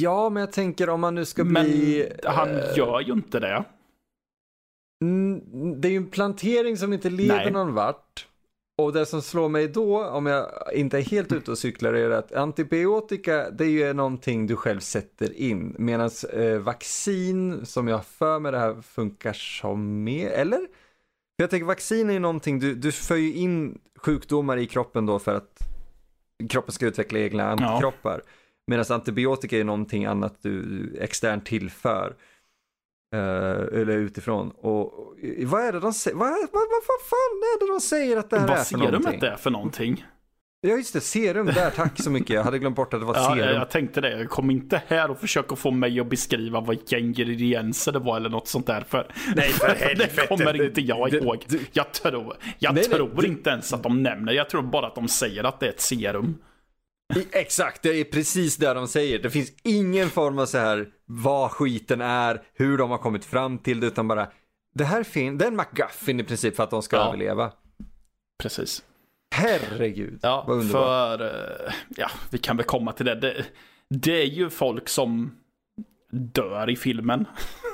[0.00, 2.12] ja, men jag tänker om man nu ska Men bli...
[2.24, 3.64] han eh, gör ju inte det.
[5.76, 7.50] Det är ju en plantering som inte leder Nej.
[7.50, 8.26] någon vart.
[8.78, 12.10] Och det som slår mig då, om jag inte är helt ute och cyklar, är
[12.10, 15.76] att antibiotika, det är ju någonting du själv sätter in.
[15.78, 20.58] Medan eh, vaccin, som jag för mig det här funkar som med, eller?
[20.58, 25.06] För jag tänker vaccin är ju någonting, du, du för ju in sjukdomar i kroppen
[25.06, 25.58] då för att
[26.48, 28.22] kroppen ska utveckla egna antikroppar.
[28.24, 28.32] Ja.
[28.66, 32.14] Medan antibiotika är någonting annat du externt tillför.
[33.14, 34.50] Uh, eller utifrån.
[34.50, 36.16] Och, vad är det de säger?
[36.16, 38.78] Vad, vad, vad, vad fan är det de säger att det här vad är för
[38.78, 39.02] någonting?
[39.02, 40.06] Vad serumet är för någonting?
[40.66, 42.30] Ja just det, serum där, tack så mycket.
[42.30, 43.54] Jag hade glömt bort att det var ja, serum.
[43.54, 47.98] Jag tänkte det, kom inte här och försöka få mig att beskriva vilka ingredienser det
[47.98, 48.80] var eller något sånt där.
[48.88, 50.12] För, nej, för helvete.
[50.16, 51.44] det kommer inte jag ihåg.
[51.72, 54.94] Jag tror, jag nej, tror nej, inte ens att de nämner, jag tror bara att
[54.94, 56.38] de säger att det är ett serum.
[57.32, 59.18] Exakt, det är precis det de säger.
[59.18, 63.58] Det finns ingen form av så här vad skiten är, hur de har kommit fram
[63.58, 64.28] till det, utan bara
[64.74, 67.08] det här finns, det är en McGuffin i princip för att de ska ja.
[67.08, 67.52] överleva.
[68.42, 68.82] Precis.
[69.36, 71.18] Herregud, ja, vad underbart.
[71.18, 73.14] För, eh, ja, vi kan väl komma till det.
[73.14, 73.44] det.
[73.88, 74.22] det.
[74.22, 75.38] är ju folk som
[76.10, 77.24] dör i filmen.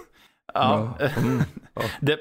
[0.54, 0.96] ja.
[1.00, 1.06] ja.
[1.06, 1.42] Mm.
[1.74, 1.82] ja.
[2.00, 2.18] det,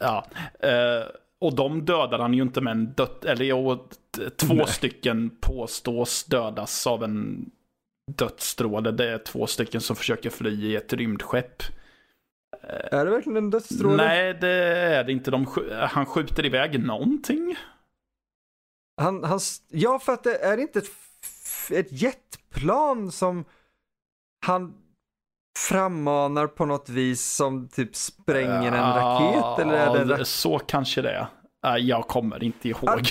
[0.00, 0.26] ja.
[0.60, 1.06] Eh,
[1.40, 3.88] och de dödar han ju inte med en dött, eller jo,
[4.36, 4.66] två Nej.
[4.66, 7.50] stycken påstås dödas av en
[8.16, 8.90] dödsstråle.
[8.90, 11.62] Det är två stycken som försöker fly i ett rymdskepp.
[12.92, 13.96] Är det verkligen en dödsstråle?
[13.96, 15.30] Nej, det är det inte.
[15.30, 17.56] De, han skjuter iväg någonting.
[18.98, 20.90] Han, han, ja, för att det är inte ett,
[21.70, 23.44] ett jetplan som
[24.46, 24.74] han
[25.58, 29.66] frammanar på något vis som typ spränger en raket?
[29.66, 31.28] Eller är det rak så kanske det
[31.62, 31.78] är.
[31.78, 32.88] Jag kommer inte ihåg.
[32.88, 33.02] Han,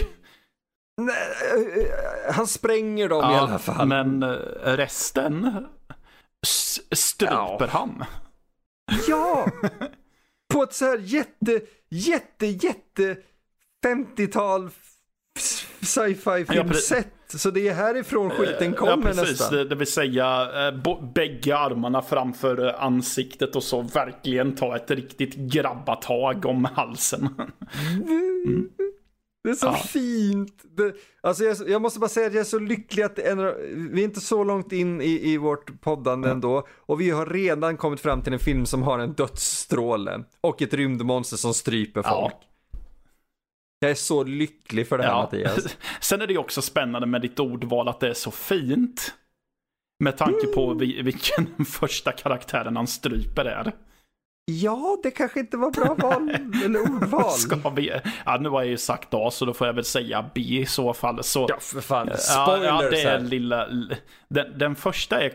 [1.01, 1.15] nej,
[1.85, 3.87] eh, han spränger dem ja, i alla fall.
[3.87, 4.29] Men eh,
[4.63, 5.65] resten
[6.91, 7.67] stryper ja.
[7.69, 8.05] han.
[9.07, 9.47] Ja!
[10.53, 13.17] På ett så här jätte, jätte, jätte
[13.85, 14.69] 50-tal
[15.81, 17.07] sci-fi filmsätt.
[17.31, 19.29] Ja, så det är härifrån skiten kommer ja, precis.
[19.29, 19.57] nästan.
[19.57, 24.91] Det, det vill säga eh, bägge armarna framför eh, ansiktet och så verkligen ta ett
[24.91, 27.29] riktigt grabbatag om halsen.
[27.85, 28.69] Mm.
[29.47, 29.73] Det är så ja.
[29.73, 30.63] fint.
[30.77, 33.37] Det, alltså jag, jag, måste bara säga att jag är så lycklig att en,
[33.93, 36.35] vi är inte så långt in i, i vårt poddande mm.
[36.35, 36.67] ändå.
[36.77, 40.23] Och vi har redan kommit fram till en film som har en dödsstråle.
[40.41, 42.33] Och ett rymdmonster som stryper folk.
[42.33, 42.41] Ja.
[43.79, 45.21] Jag är så lycklig för det här ja.
[45.21, 45.77] Mattias.
[45.99, 49.13] Sen är det ju också spännande med ditt ordval att det är så fint.
[49.99, 51.05] Med tanke på mm.
[51.05, 53.71] vilken första karaktären han stryper är.
[54.51, 56.29] Ja, det kanske inte var bra val,
[56.65, 57.31] eller ordval.
[57.31, 57.91] Ska vi?
[58.25, 60.65] Ja, nu har jag ju sagt A, så då får jag väl säga B i
[60.65, 61.23] så fall.
[61.23, 62.09] Så, ja, för fan.
[62.17, 63.67] Spoilers ja, ja, det är lilla...
[64.27, 65.33] Den, den första är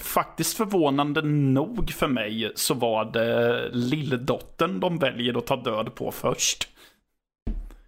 [0.00, 6.12] faktiskt förvånande nog för mig så var det lilldottern de väljer att ta död på
[6.12, 6.68] först.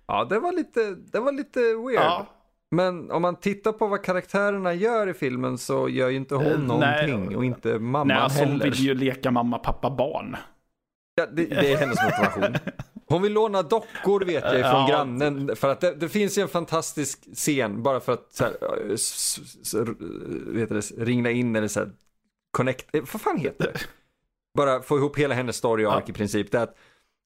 [0.09, 2.03] Ja, det var lite, det var lite weird.
[2.03, 2.27] Ja.
[2.71, 6.47] Men om man tittar på vad karaktärerna gör i filmen så gör ju inte hon
[6.47, 8.53] uh, någonting nej, och inte mamman nej, alltså, heller.
[8.53, 10.37] Hon vill ju leka mamma, pappa, barn.
[11.14, 12.75] Ja, det, det är hennes motivation.
[13.07, 14.87] Hon vill låna dockor vet jag från ja.
[14.90, 15.57] grannen.
[15.57, 18.55] För att det, det, finns ju en fantastisk scen bara för att så här,
[18.92, 19.75] s, s,
[20.47, 21.90] vet det, ringla in eller så här,
[22.51, 23.81] connect, eh, vad fan heter det?
[24.55, 26.11] Bara få ihop hela hennes story arc ja.
[26.11, 26.53] i princip.
[26.53, 26.77] Det är att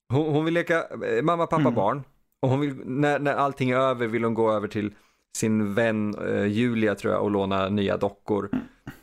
[0.09, 1.75] hon, hon vill leka eh, mamma, pappa, mm.
[1.75, 2.03] barn.
[2.43, 4.95] Och hon vill, när, när allting är över vill hon gå över till
[5.37, 8.51] sin vän eh, Julia tror jag och låna nya dockor.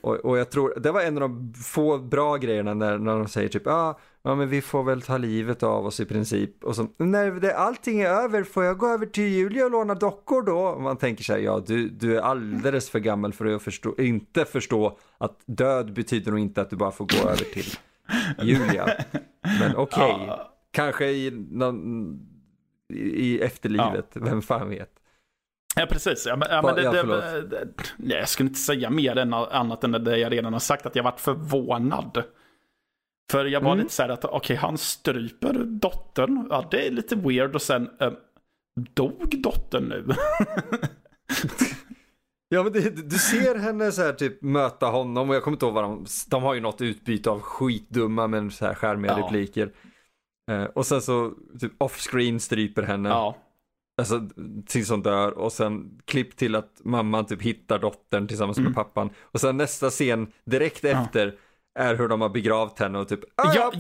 [0.02, 3.28] Och, och, jag tror, det var en av de få bra grejerna när, när de
[3.28, 6.64] säger typ ah, ja men vi får väl ta livet av oss i princip.
[6.64, 9.96] Och så när det, allting är över får jag gå över till Julia och låna
[9.96, 10.60] dockor då?
[10.60, 14.46] Och man tänker sig ja du, du är alldeles för gammal för att förstå, inte
[14.46, 17.74] förstå att död betyder nog inte att du bara får gå över till
[18.42, 18.90] Julia.
[19.60, 20.26] Men okej, okay.
[20.28, 20.52] ja.
[20.72, 22.39] kanske i någon
[22.94, 24.22] i efterlivet, ja.
[24.24, 24.92] vem fan vet.
[25.76, 26.26] Ja, precis.
[26.26, 29.34] Ja, men, ja, men det, ja, det, det, det, jag skulle inte säga mer än
[29.34, 32.24] annat än det jag redan har sagt, att jag varit förvånad.
[33.32, 33.84] För jag var mm.
[33.84, 36.48] lite så här att, okej, okay, han stryper dottern.
[36.50, 37.56] Ja, det är lite weird.
[37.56, 38.12] Och sen, äh,
[38.94, 40.06] dog dottern nu?
[42.50, 45.66] ja, men det, du ser henne så här typ möta honom och jag kommer inte
[45.66, 49.26] ihåg vad de, de har ju något utbyte av skitdumma men så här skärmiga ja.
[49.26, 49.72] repliker.
[50.50, 53.10] Eh, och sen så typ off-screen stryper henne.
[53.10, 53.38] Ja.
[53.98, 54.30] Alltså
[54.66, 58.72] tills hon dör och sen klipp till att mamman typ hittar dottern tillsammans mm.
[58.72, 59.10] med pappan.
[59.22, 60.90] Och sen nästa scen direkt ja.
[60.90, 61.36] efter
[61.80, 63.72] är hur de har begravt henne och typ ah, ja,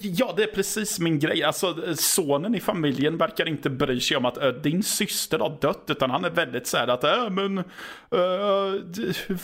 [0.00, 1.42] ja, det är precis min grej.
[1.42, 5.84] Alltså sonen i familjen verkar inte bry sig om att äh, din syster har dött.
[5.88, 7.64] Utan han är väldigt så här att äh, men äh,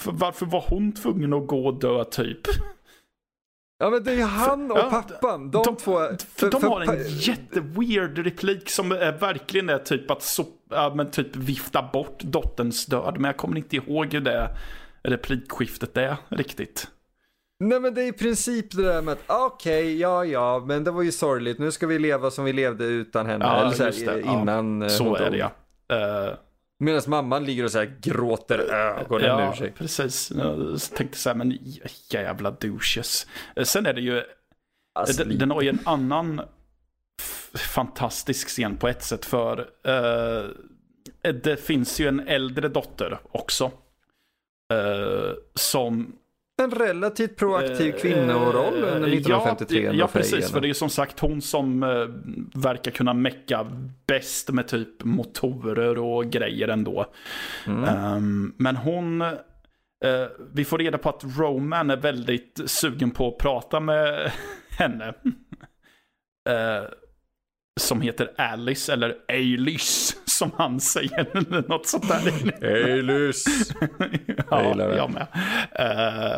[0.05, 2.41] varför var hon tvungen att gå och dö typ?
[3.83, 5.99] Ja men det är ju han och Ja, pappan, de, de- två.
[6.37, 11.11] För, de har en jätteweird replik som är, verkligen är typ att so, ja, men
[11.11, 13.15] typ vifta bort dotterns död.
[13.15, 14.51] Men jag kommer inte ihåg hur det
[15.03, 16.89] replikskiftet är riktigt.
[17.65, 20.91] Nej men det är i princip det där med att okej, ja ja, men det
[20.91, 23.45] var ju sorgligt, nu ska vi leva som vi levde utan henne.
[23.45, 24.41] Ja, Eller så här, ja.
[24.43, 25.33] innan eh, Så hon är dog.
[25.33, 25.51] det ja.
[26.29, 26.35] Eh,
[26.83, 29.73] Medan mamman ligger och så här gråter ögonen ja, ur sig.
[29.73, 30.33] precis.
[30.37, 31.59] Jag tänkte så här, men
[32.11, 33.27] jävla douches.
[33.65, 34.23] Sen är det ju,
[34.95, 36.41] Alltså, den, den har ju en annan
[37.55, 40.45] fantastisk scen på ett sätt för eh,
[41.33, 43.65] det finns ju en äldre dotter också.
[44.73, 46.17] eh, som
[46.61, 50.51] en relativt proaktiv kvinnoroll under Eh, 1953 Ja, ändå ja för precis.
[50.51, 51.89] För det är som sagt hon som eh,
[52.61, 53.67] verkar kunna mecka
[54.07, 57.07] bäst med typ motorer och grejer ändå.
[57.67, 57.85] Mm.
[57.85, 59.23] Ehm, men hon...
[59.23, 59.29] eh,
[60.53, 64.33] vi får reda på att Roman är väldigt sugen på att prata med
[64.79, 65.15] henne.
[67.81, 71.27] Som heter Alice, eller Alice som han säger.
[71.37, 72.65] eller Något sånt där.
[72.65, 73.45] Eilus!
[74.27, 74.97] Jag ja, det.
[74.97, 75.27] jag med.
[75.73, 76.37] Eh,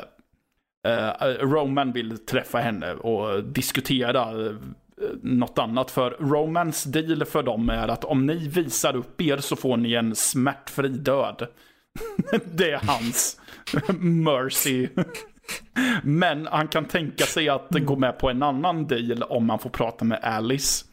[0.92, 4.52] eh, Roman vill träffa henne och diskutera eh,
[5.22, 5.90] något annat.
[5.90, 9.94] För Romans deal för dem är att om ni visar upp er så får ni
[9.94, 11.46] en smärtfri död.
[12.44, 13.40] Det är hans
[13.98, 14.88] mercy.
[16.02, 19.70] Men han kan tänka sig att gå med på en annan deal om man får
[19.70, 20.84] prata med Alice.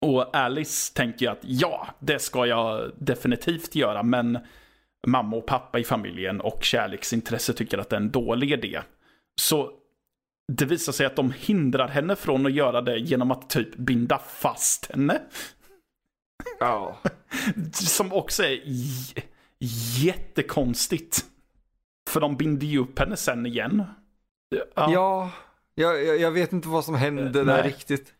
[0.00, 4.38] Och Alice tänker ju att ja, det ska jag definitivt göra, men
[5.06, 8.80] mamma och pappa i familjen och kärleksintresse tycker att det är en dålig idé.
[9.40, 9.70] Så
[10.52, 14.18] det visar sig att de hindrar henne från att göra det genom att typ binda
[14.18, 15.20] fast henne.
[16.60, 16.98] Ja.
[17.72, 18.60] Som också är
[20.04, 21.24] jättekonstigt.
[22.10, 23.84] För de binder ju upp henne sen igen.
[24.74, 24.92] Ja,
[25.74, 27.62] jag, jag, jag vet inte vad som hände Eh, där nej.
[27.62, 28.14] riktigt.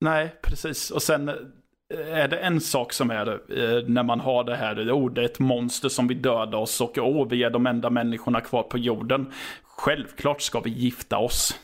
[0.00, 0.90] Nej, precis.
[0.90, 4.90] Och sen eh, är det en sak som är eh, när man har det här,
[4.92, 7.90] oh, det är ett monster som vill döda oss och oh, vi är de enda
[7.90, 9.32] människorna kvar på jorden.
[9.62, 11.54] Självklart ska vi gifta oss.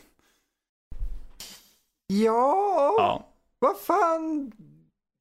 [2.07, 4.53] Ja, Ja, vad fan.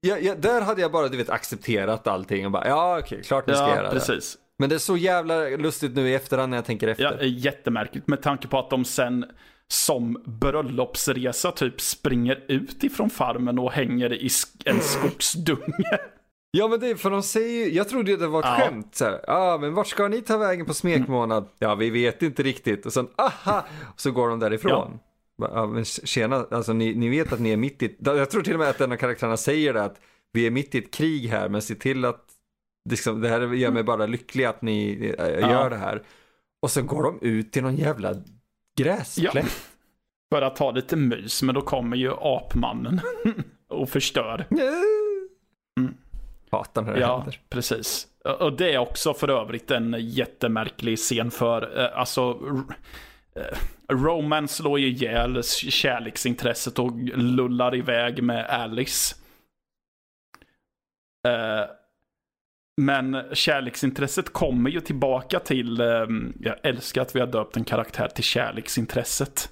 [0.02, 3.48] Ja, ja, där hade jag bara du vet, accepterat allting och bara ja okej, klart
[3.48, 3.94] ni ska ja göra det.
[3.94, 4.38] precis.
[4.58, 7.04] Men det är så jävla lustigt nu i efterhand när jag tänker efter.
[7.04, 9.26] Ja, eh, jättemärkligt med tanke på att de sen
[9.68, 14.30] som bröllopsresa typ springer ut ifrån farmen och hänger i
[14.66, 16.00] en skogsdunge.
[16.58, 18.56] Ja men det är för de säger ju, jag trodde ju det var ett Ja.
[18.66, 19.20] skämt så här.
[19.28, 21.48] Ja men vart ska ni ta vägen på smekmånad?
[21.60, 22.86] Ja vi vet inte riktigt.
[22.86, 25.00] Och sen aha, och så går de därifrån.
[25.38, 25.50] Ja.
[25.54, 28.54] Ja, men tjena, alltså ni, ni vet att ni är mitt i, jag tror till
[28.54, 30.02] och med att en av karaktärerna säger det att
[30.34, 32.26] vi är mitt i ett krig här men se till att
[32.90, 35.52] liksom, det här gör mig bara lycklig att ni äh, Ja.
[35.52, 36.04] gör det här.
[36.62, 38.14] Och så går de ut till någon jävla
[38.78, 39.70] gräsplätt.
[40.34, 43.02] För att ha lite mys, men då kommer ju apmannen
[43.70, 44.46] och förstör.
[45.80, 45.98] Mm.
[46.52, 47.40] Hatar när det Ja, händer.
[47.50, 48.08] precis.
[48.40, 52.40] Och det är också för övrigt en jättemärklig scen för, eh, alltså,
[53.36, 53.58] eh,
[53.96, 59.16] Roman slår ju ihjäl kärleksintresset och lullar iväg med Alice.
[62.80, 65.88] Eh, Men kärleksintresset kommer ju tillbaka till, eh,
[66.40, 69.50] jag älskar att vi har döpt en karaktär till kärleksintresset.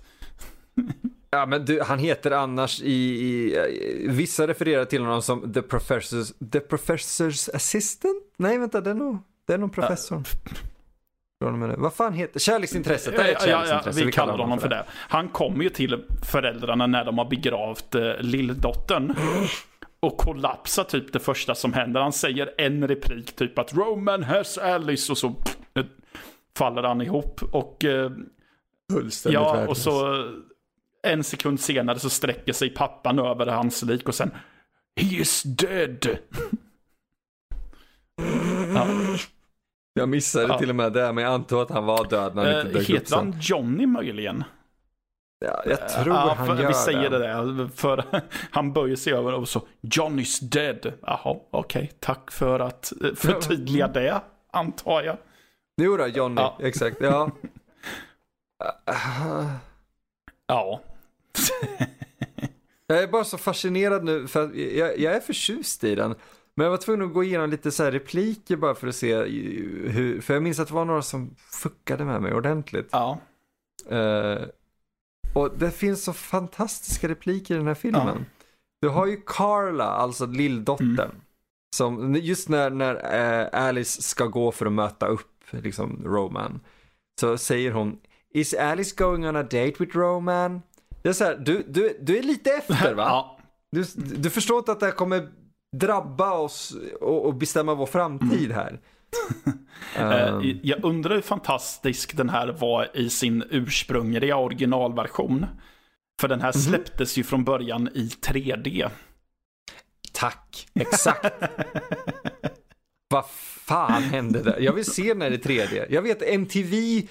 [1.34, 3.56] Ja men du, han heter annars i, i,
[4.04, 8.24] i vissa refererar till honom som the professor's, the professor's assistant?
[8.38, 10.24] Nej vänta, det är nog, det är nog professorn.
[11.40, 11.76] Det.
[11.78, 14.06] Vad fan heter, kärleksintresset, det är ett Ja, ja, kärleksintresse.
[14.06, 14.86] vi, kallar honom för det.
[14.90, 19.16] Han kommer ju till föräldrarna när de har begravt eh, lilldottern.
[20.02, 22.02] Och kollapsar typ det första som händer.
[22.02, 25.28] Han säger en replik, typ att Roman has Alice och så
[25.74, 25.86] eh,
[26.58, 27.42] faller han ihop.
[27.52, 28.12] Och eh,
[28.94, 30.26] Fullständigt ja, och så eh,
[31.04, 34.32] en sekund senare så sträcker sig pappan över hans lik och sen
[34.96, 36.08] He is dead.
[38.76, 38.88] ja.
[39.94, 40.58] Jag missade Ja.
[40.60, 42.74] till och med det, men jag antar att han var död när han inte Eh,
[42.74, 44.44] dök upp heter han Johnny möjligen?
[45.46, 48.04] Ja, jag tror ja, han gör Vi säger det där, för
[48.52, 50.94] han böjer sig över och så Johnny's dead.
[51.02, 55.18] Jaha, okej, tack för att eh, förtydliga det, antar jag.
[55.82, 56.58] Jo då, Johnny, Ja.
[56.62, 57.32] exakt, ja.
[60.48, 60.82] Ja,
[62.88, 66.16] Jag är bara så fascinerad nu, för jag, jag är förtjust i den.
[66.56, 69.16] Men jag var tvungen att gå igenom lite så här repliker bara för att se
[69.16, 72.90] hur, för jag minns att det var några som fuckade med mig ordentligt.
[72.92, 73.20] ja,
[73.90, 74.42] Eh,
[75.34, 78.26] och det finns så fantastiska repliker i den här filmen.
[78.82, 81.00] Du har ju Carla, alltså lilldottern.
[81.00, 81.22] Mm.
[81.76, 82.96] Som, just när, när
[83.42, 86.60] eh, Alice ska gå för att möta upp liksom Roman.
[87.20, 88.00] Så säger hon
[88.34, 90.62] Is Alice going on a date with Roman?
[91.02, 93.04] Det är så här, du, du, du är lite efter va?
[93.08, 93.38] Ja.
[93.72, 95.30] Du, du förstår inte att det här kommer
[95.78, 98.80] drabba oss och, och bestämma vår framtid här.
[100.00, 105.46] Um, Jag undrar hur fantastisk den här var i sin ursprungliga originalversion.
[106.22, 106.44] För den Mhm.
[106.46, 108.90] här släpptes ju från början i 3D.
[110.14, 111.34] tack, exakt.
[113.10, 113.26] Vad
[113.66, 114.60] fan hände där?
[114.60, 115.86] Jag vill se den här i 3D.
[115.90, 117.08] Jag vet MTV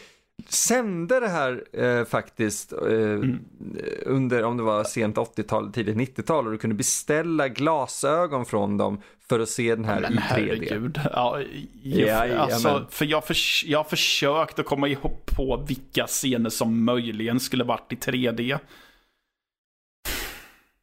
[0.49, 3.18] sände det här eh, faktiskt eh,
[4.07, 9.03] under, om det var sent 80-tal, tidigt 90-tal och du kunde beställa glasögon från dem
[9.28, 10.20] för att se den här Men i 3D.
[10.20, 11.01] herregud.
[11.12, 11.41] Ja,
[11.82, 12.86] Ja, jag, alltså, jajamän.
[12.91, 17.64] för jag, förs- jag har försökt att komma ihop på vilka scener som möjligen skulle
[17.64, 18.59] varit i 3D.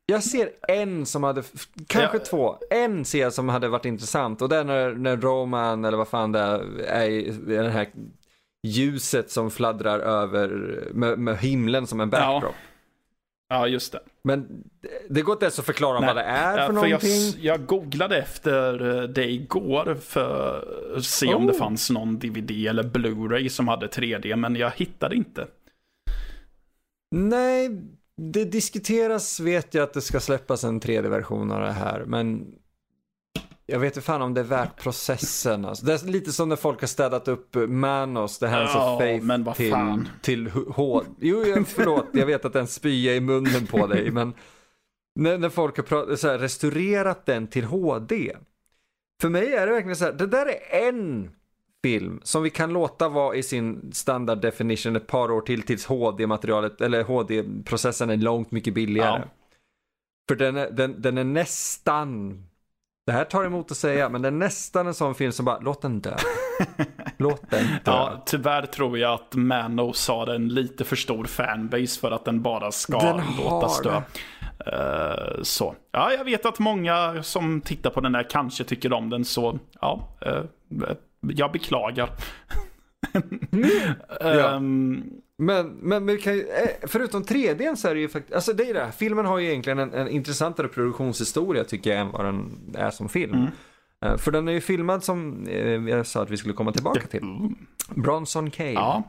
[0.06, 1.44] Jag ser en som hade,
[1.88, 2.24] kanske Ja.
[2.26, 5.98] två, en ser jag som hade varit intressant och det är när, när Roman eller
[5.98, 7.88] vad fan det är, är i det här
[8.64, 10.48] ljuset som fladdrar över
[10.94, 12.56] med, med himlen som en backdrop.
[13.50, 14.00] Ja, just det.
[14.24, 14.64] Men
[15.10, 16.08] det- går inte ens att förklara Nej.
[16.08, 17.44] vad det är Ja, för för jag, någonting.
[17.44, 20.64] jag googlade efter eh, det igår för
[20.98, 21.58] att se om det Oh.
[21.58, 25.48] fanns någon DVD eller Blu-ray som hade 3D, men jag hittade inte.
[27.16, 27.70] Nej,
[28.22, 32.46] det diskuteras vet jag att det ska släppas en 3D-version av det här, men
[33.70, 35.66] jag vet inte fan om det är värt processen.
[35.66, 35.86] Alltså.
[35.86, 39.26] Det är lite som när folk har städat upp Manos, The Hands Ja, of Faith,
[39.26, 40.10] men vad till, fan.
[40.22, 41.04] till H.
[41.20, 44.34] Jo, jag, förlåt, jag vet att det är en spya i munnen på dig, men
[45.16, 48.36] när, när folk har så här, restaurerat den till HD.
[49.22, 51.32] För mig är det verkligen så här, det där är en
[51.84, 55.86] film som vi kan låta vara i sin standard definition ett par år till tills
[55.86, 59.22] HD-materialet, eller HD-processen är långt mycket billigare.
[59.26, 59.30] Ja.
[60.28, 62.44] För den är, den, den är nästan,
[63.08, 65.60] det här tar emot att säga, men den är nästan en sån film som bara,
[65.60, 66.16] låt den dö.
[67.18, 67.78] låt den dö.
[67.84, 72.42] Ja, tyvärr tror jag att Manos har en lite för stor fanbase för att den
[72.42, 74.02] bara ska Den har låtas dö.
[74.60, 74.72] det.
[74.72, 75.76] Eh, så.
[75.92, 79.60] Ja, jag vet att många som tittar på den här kanske tycker om den, så
[79.82, 80.42] ja, eh,
[81.20, 82.10] jag beklagar.
[84.22, 85.04] Ehm,
[85.38, 88.74] Men, men, men kan eh, förutom 3D så är det ju faktiskt, alltså det är
[88.74, 92.92] det filmen har ju egentligen en, en intressantare produktionshistoria tycker jag än vad den är
[92.92, 93.34] som film.
[93.34, 93.48] Mm.
[94.06, 97.08] Eh, För den är ju filmad som eh, jag sa att vi skulle komma tillbaka
[97.08, 97.22] till.
[97.96, 98.72] Bronson Cave.
[98.72, 99.04] ja.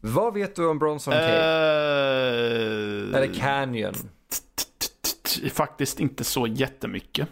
[0.00, 1.36] Vad vet du om Bronson Cave?
[1.36, 3.94] Eh, Eller Canyon?
[5.52, 7.28] Faktiskt inte så jättemycket.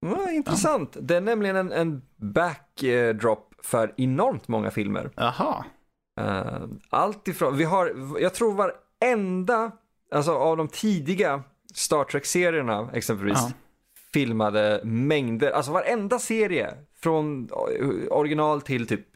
[0.00, 0.96] Ja, intressant.
[1.00, 5.10] Det är nämligen en, en backdrop för enormt många filmer.
[5.16, 5.64] Jaha.
[6.20, 9.70] Uh, allt ifrån, vi har, jag tror varenda,
[10.14, 11.42] alltså av de tidiga
[11.74, 13.52] Star Trek-serierna exempelvis, Ja.
[14.12, 17.48] filmade mängder, alltså varenda serie från
[18.10, 19.06] original till typ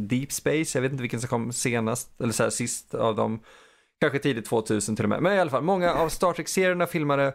[0.00, 3.40] Deep Space, jag vet inte vilken som kom senast, eller så här sist av dem,
[4.00, 7.34] kanske tidigt 2000 till och med, men i alla fall, många av Star Trek-serierna filmade,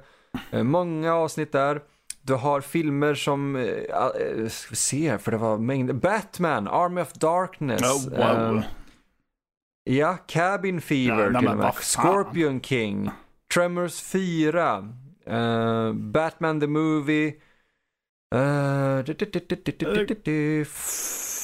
[0.51, 1.81] eh, många avsnitt där,
[2.25, 5.93] du har filmer som, äh, ska vi se här för det var mängder.
[5.93, 7.81] Batman, Army of Darkness.
[7.81, 8.57] Oh, wow.
[8.57, 8.63] äh,
[9.83, 11.73] ja, Cabin Fever ja, till och med.
[11.73, 13.09] Scorpion King.
[13.53, 14.89] Tremors 4.
[15.25, 17.33] Äh, eh, Batman the Movie.
[18.35, 19.03] Eh,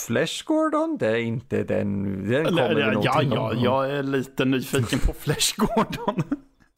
[0.08, 0.98] Flesh Gordon?
[0.98, 2.04] Det är inte den.
[2.30, 6.24] Den kommer Eller, ja, ja, ja, jag är lite nyfiken på Flesh Gordon.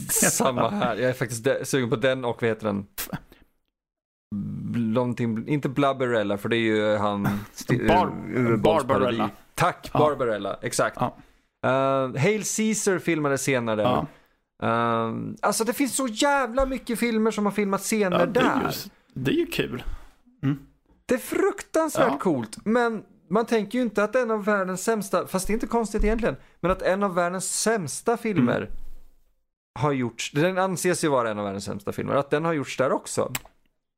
[0.09, 0.95] Samma här.
[0.95, 2.85] Jag är faktiskt sugen på den och vad heter den?
[4.75, 7.23] Någonting, inte Blubberella för det är ju han...
[7.87, 8.87] Bar- urbolsparodi.
[8.87, 9.29] Barbarella.
[9.55, 9.99] Tack, Ja.
[9.99, 10.97] Barbarella, exakt.
[10.99, 11.17] Ja.
[11.65, 13.81] Uh, Hail Caesar filmade senare.
[13.81, 14.07] Ja.
[14.63, 18.41] Uh, alltså det finns så jävla mycket filmer som har filmat scener Ja, det, där.
[18.41, 19.83] är ju, det är ju kul.
[21.05, 25.47] Det är fruktansvärt coolt, men man tänker ju inte att en av världens sämsta, fast
[25.47, 28.69] det är inte konstigt egentligen, men att en av världens sämsta filmer Mm.
[29.79, 32.77] har gjorts, den anses ju vara en av världens sämsta filmer, att den har gjorts
[32.77, 33.31] där också.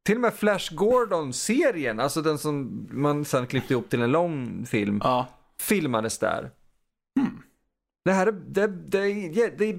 [0.03, 4.65] Till och med Flash Gordon-serien, alltså den som man sen klippte ihop till en lång
[4.65, 5.27] film, Ja.
[5.59, 6.51] filmades där.
[7.19, 7.41] Mm.
[8.05, 9.75] Det här är, det, det, det,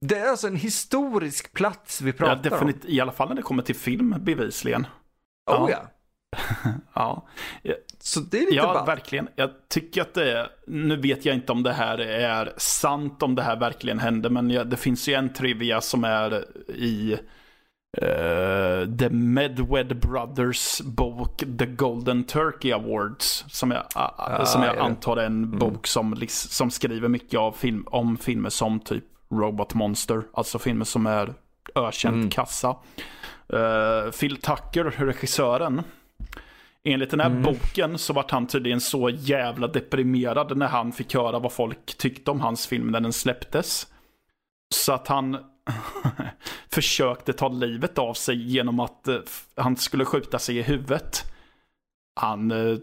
[0.00, 2.42] det, är alltså en historisk plats vi Ja, pratar om.
[2.42, 4.86] definitivt, I alla fall när det kommer till film bevisligen.
[5.50, 5.70] Oh, Ja.
[5.70, 5.90] ja.
[7.62, 8.88] Ja, Så det är lite ja ballt.
[8.88, 9.28] verkligen.
[9.36, 13.34] Jag tycker att det är, nu vet jag inte om det här är sant, om
[13.34, 17.18] det här verkligen hände, men det finns ju en trivia som är i
[17.96, 23.44] eh, The Medwed Brothers bok The Golden Turkey Awards.
[23.48, 24.74] Som jag, ah, som jag ja.
[24.80, 24.86] Mm.
[24.86, 29.74] antar är en bok som, som skriver mycket av film, om filmer som typ Robot
[29.74, 30.22] Monster.
[30.32, 31.34] Alltså filmer som är
[31.74, 32.30] ökänt Mm.
[32.30, 32.76] kassa.
[33.48, 35.82] Eh, Phil Tucker, regissören,
[36.84, 41.38] enligt den här boken så vart han tydligen så jävla deprimerad när han fick höra
[41.38, 43.86] vad folk tyckte om hans film när den släpptes.
[44.74, 45.36] Så att han
[46.68, 49.18] försökte ta livet av sig genom att eh,
[49.54, 51.32] han skulle skjuta sig i huvudet.
[52.20, 52.78] Han, eh,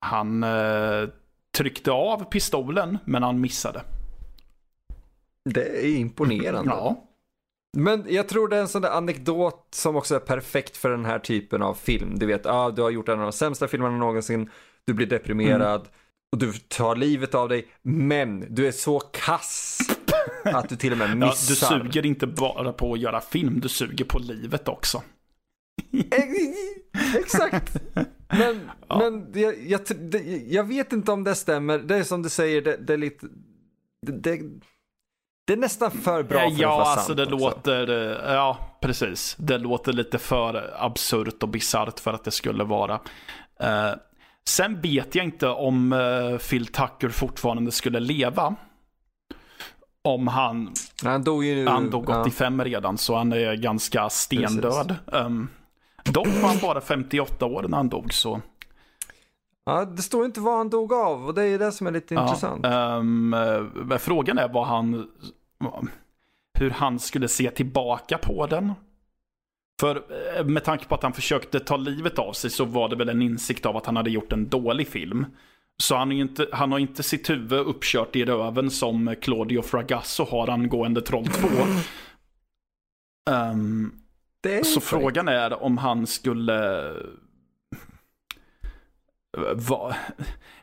[0.00, 1.08] han eh,
[1.56, 3.82] tryckte av pistolen, men han missade.
[5.44, 6.70] Det är imponerande.
[6.70, 7.04] Ja.
[7.76, 11.04] Men jag tror det är en sån där anekdot som också är perfekt för den
[11.04, 12.18] här typen av film.
[12.18, 14.50] Du vet, ah, du har gjort en av de sämsta filmerna någonsin,
[14.84, 15.90] du blir deprimerad Mm.
[16.34, 19.78] Och du tar livet av dig, men du är så kass
[20.44, 21.78] att du till och med Ja, missar.
[21.78, 25.02] du suger inte bara på att göra film, du suger på livet också.
[27.18, 27.76] Exakt.
[28.28, 28.98] Men, Ja.
[28.98, 30.18] men jag, jag, det,
[30.48, 31.78] jag vet inte om det stämmer.
[31.78, 33.26] Det är som du säger, det, det är lite...
[34.06, 34.40] Det, det,
[35.46, 37.36] det är nästan för bra för att ja, vara alltså sant det också.
[37.36, 39.36] låter, eh, ja precis.
[39.38, 43.00] Det låter lite för absurt och bisarrt för att det skulle vara.
[43.60, 43.92] Eh,
[44.48, 48.54] sen vet jag inte om eh, Phil Tucker fortfarande skulle leva.
[50.02, 50.72] Om han,
[51.04, 52.20] Han dog ju han dog ja.
[52.20, 54.94] 85 redan så han är ganska stendöd.
[55.06, 55.48] Um,
[56.04, 58.40] dock var han bara 58 år när han dog så.
[59.66, 61.90] Ja, det står inte vad han dog av och det är ju det som är
[61.90, 62.66] lite intressant.
[62.66, 63.34] ehm,
[63.90, 65.06] eh, frågan är vad han,
[66.58, 68.72] hur han skulle se tillbaka på den.
[69.80, 69.96] För
[70.36, 73.08] eh, med tanke på att han försökte ta livet av sig så var det väl
[73.08, 75.26] en insikt av att han hade gjort en dålig film.
[75.82, 80.48] Så han, inte, han har inte sitt huvud uppkört i röven som Claudio Fragasso har
[80.48, 81.48] angående Troll 2.
[83.30, 83.92] Ehm,
[84.40, 86.90] Det är så frågan är om han skulle...
[89.54, 89.96] Va?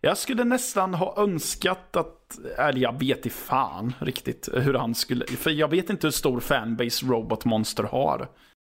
[0.01, 5.25] Jag skulle nästan ha önskat att, eller jag vet i fan riktigt hur han skulle,
[5.25, 8.27] för jag vet inte hur stor fanbase Robot Monster har.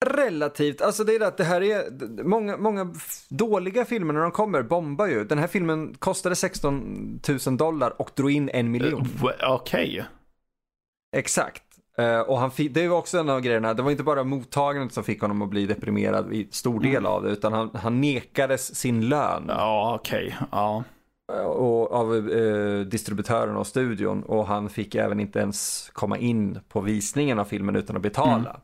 [0.06, 2.93] Relativt, alltså det är det att det här är, många, många
[3.30, 5.24] dåliga filmer när de kommer bombar ju.
[5.24, 9.04] Den här filmen kostade 16 000 dollar och drog in en miljon.
[9.04, 10.06] W- Okej.
[11.16, 11.64] Exakt.
[11.98, 14.93] Eh, och han fick, det var också en av grejerna, det var inte bara mottagandet
[14.93, 18.76] som fick honom att bli deprimerad i stor del av det, utan han, han nekades
[18.76, 20.38] sin lön Ja, okej.
[20.52, 20.84] Ja.
[21.34, 22.30] eh, och, av
[22.89, 27.76] distributören och studion och han fick även inte ens komma in på visningen av filmen
[27.76, 28.60] utan att betala.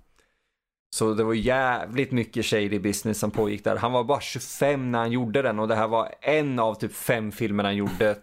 [0.93, 3.75] Så det var jävligt mycket shady business som pågick där.
[3.75, 6.93] Han var bara 25 när han gjorde den och det här var en av typ
[6.93, 8.15] fem filmer han gjorde eh,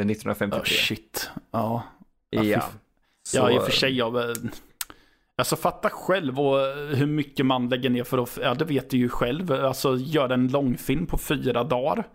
[0.00, 0.58] 1953.
[0.60, 1.30] Oh, shit.
[1.50, 1.82] Ja.
[2.30, 2.62] Ja, ja.
[3.22, 3.96] Så, Ja, i och för sig.
[3.96, 4.36] Jag,
[5.36, 6.58] alltså fatta själv och
[6.96, 10.34] hur mycket man lägger ner för att, ja det vet du ju själv, alltså göra
[10.34, 12.08] en långfilm på fyra dagar.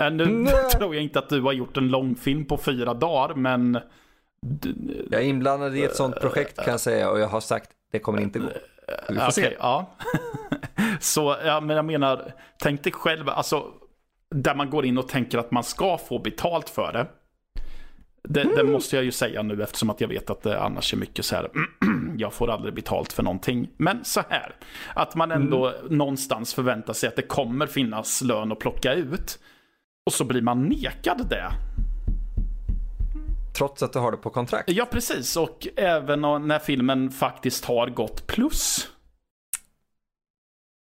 [0.00, 0.54] Eh, Nu Nej.
[0.72, 3.78] tror jag inte att du har gjort en långfilm på fyra dagar, men...
[5.10, 7.98] Jag är inblandad i ett sånt projekt kan jag säga och jag har sagt det
[7.98, 8.48] kommer inte gå.
[9.08, 9.56] Vi får Okej, se.
[9.58, 9.90] ja.
[11.00, 13.64] Så, ja, men jag menar, tänk dig själv, alltså,
[14.34, 17.06] där man går in och tänker att man ska få betalt för det.
[18.28, 20.96] Det, det måste jag ju säga nu eftersom att jag vet att det annars är
[20.96, 21.48] mycket så här,
[22.16, 23.70] jag får aldrig betalt för någonting.
[23.76, 24.54] Men så här,
[24.94, 29.38] att man ändå någonstans förväntar sig att det kommer finnas lön att plocka ut.
[30.06, 31.50] Och så blir man nekad det.
[33.58, 34.68] Trots att du har det på kontrakt.
[34.70, 35.36] Ja, precis.
[35.36, 38.88] Och även när filmen faktiskt har gått plus.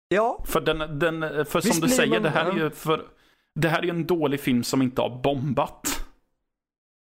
[0.07, 3.05] Ja, För, den, den, för som du säger, man- det här, är ju för,
[3.55, 6.05] det här är en dålig film som inte har bombat.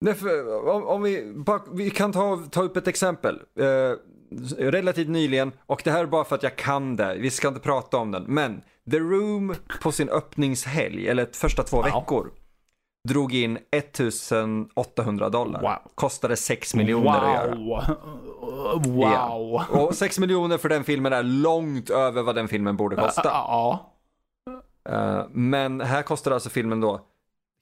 [0.01, 3.39] Nej, för, om, om vi, bara, vi kan ta, ta upp ett exempel.
[3.59, 3.91] Eh,
[4.57, 7.59] relativt nyligen, och det här är bara för att jag kan det, vi ska inte
[7.59, 8.61] prata om den, men
[8.91, 11.99] The Room på sin öppningshelg, eller första två Ja.
[11.99, 12.31] veckor,
[13.09, 15.61] drog in 1800 dollar.
[15.61, 15.71] Wow.
[15.95, 17.55] Kostade 6 miljoner att göra.
[17.55, 17.83] Wow.
[18.85, 19.11] Wow.
[19.11, 19.65] Ja.
[19.69, 23.29] Och 6 miljoner för den filmen är långt över vad den filmen borde kosta.
[23.29, 23.89] Ja.
[24.89, 27.01] Eh, men här kostar alltså filmen då,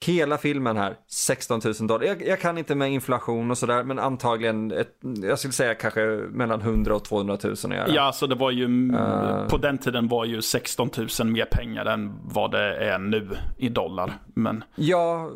[0.06, 2.06] hela filmen här, 16 000 dollar.
[2.06, 6.02] Jag, jag kan inte med inflation och sådär, men antagligen, ett, jag skulle säga kanske
[6.32, 7.89] mellan 100 och 200 000 att göra.
[7.89, 9.47] Ja, så det var ju, Eh.
[9.47, 10.89] på den tiden var ju 16
[11.20, 14.14] 000 mer pengar än vad det är nu i dollar.
[14.34, 15.30] Men Ja,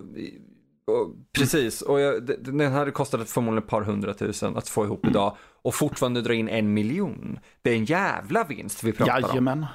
[0.88, 1.82] och, precis.
[1.82, 6.22] Och jag, den hade kostat förmodligen ett par hundratusen att få ihop idag och fortfarande
[6.22, 7.40] dra in en miljon.
[7.62, 9.22] Det är en jävla vinst vi pratar om.
[9.30, 9.66] jajamän.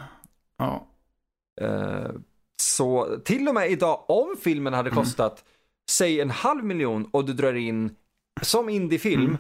[0.59, 0.87] Ja.
[1.61, 2.11] Eh,
[2.61, 5.45] så till och med idag, om filmen hade kostat,
[5.91, 7.95] säg en halv miljon och du drar in,
[8.43, 9.39] som indiefilm, Mm.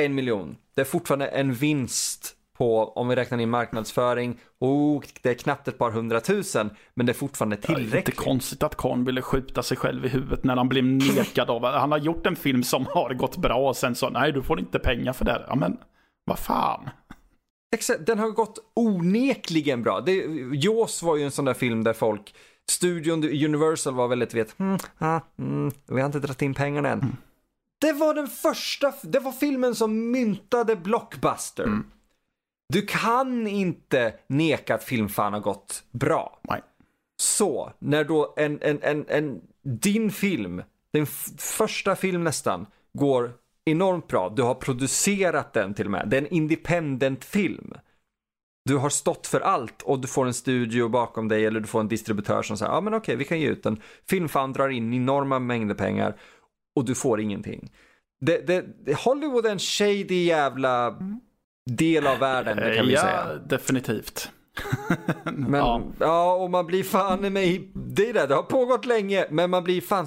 [0.00, 0.56] en miljon.
[0.74, 5.68] Det är fortfarande en vinst på, om vi räknar in marknadsföring, och det är knappt
[5.68, 8.16] ett par hundratusen, men det är fortfarande Det är inte tillräckligt.
[8.16, 11.64] konstigt att Karn ville skjuta sig själv i huvudet när han blev nekad av...
[11.64, 14.60] Han har gjort en film som har gått bra och sen så, nej du får
[14.60, 15.44] inte pengar för det.
[15.48, 15.76] Ja men,
[16.24, 16.90] vad fan.
[17.74, 20.00] Exakt, den har gått onekligen bra.
[20.00, 20.12] Det,
[20.52, 22.34] Jaws var ju en sån där film där folk,
[22.70, 27.00] studion, Universal var väldigt, vet, mm, ah, mm, vi har inte dragit in pengarna än.
[27.00, 27.16] Mm.
[27.80, 31.64] Det var den första, det var filmen som myntade blockbuster.
[31.64, 31.84] Mm.
[32.72, 36.40] Du kan inte neka att filmfan har gått bra.
[36.42, 36.60] Nej.
[37.16, 40.62] Så, när då en, en, en, en din film,
[40.92, 42.66] din f- första film nästan,
[42.98, 43.32] går
[43.64, 44.28] enormt bra.
[44.28, 46.08] Du har producerat den till och med.
[46.08, 47.74] Det är en independent film.
[48.64, 51.80] Du har stått för allt och du får en studio bakom dig eller du får
[51.80, 53.80] en distributör som säger ja men okej vi kan ge ut den.
[54.08, 56.16] Filmfan drar in enorma mängder pengar
[56.76, 57.72] och du får ingenting.
[58.20, 60.98] Det, det, Hollywood är en shady jävla
[61.70, 63.34] del av världen det kan vi ja, säga.
[63.46, 64.30] definitivt.
[65.24, 65.82] Men, ja.
[65.98, 66.32] ja.
[66.32, 69.64] och man blir fan i mig, det är det, det har pågått länge, men man
[69.64, 70.06] blir fan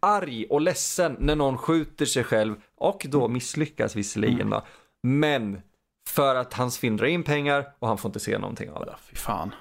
[0.00, 4.62] arg och ledsen när någon skjuter sig själv och då misslyckas visserligen då.
[5.02, 5.60] Men
[6.08, 8.90] för att hans film drar in pengar och han får inte se någonting av det.
[8.90, 9.54] Ja, fy fan.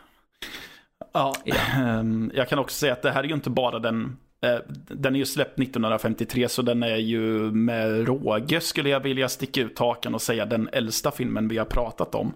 [1.14, 1.36] Ja,
[1.78, 5.16] ehm, jag kan också säga att det här är ju inte bara den eh, den
[5.16, 9.80] är ju släppt 1953 så den är ju med råge skulle jag vilja sticka ut
[9.80, 12.34] hakan och säga den äldsta filmen vi har pratat om.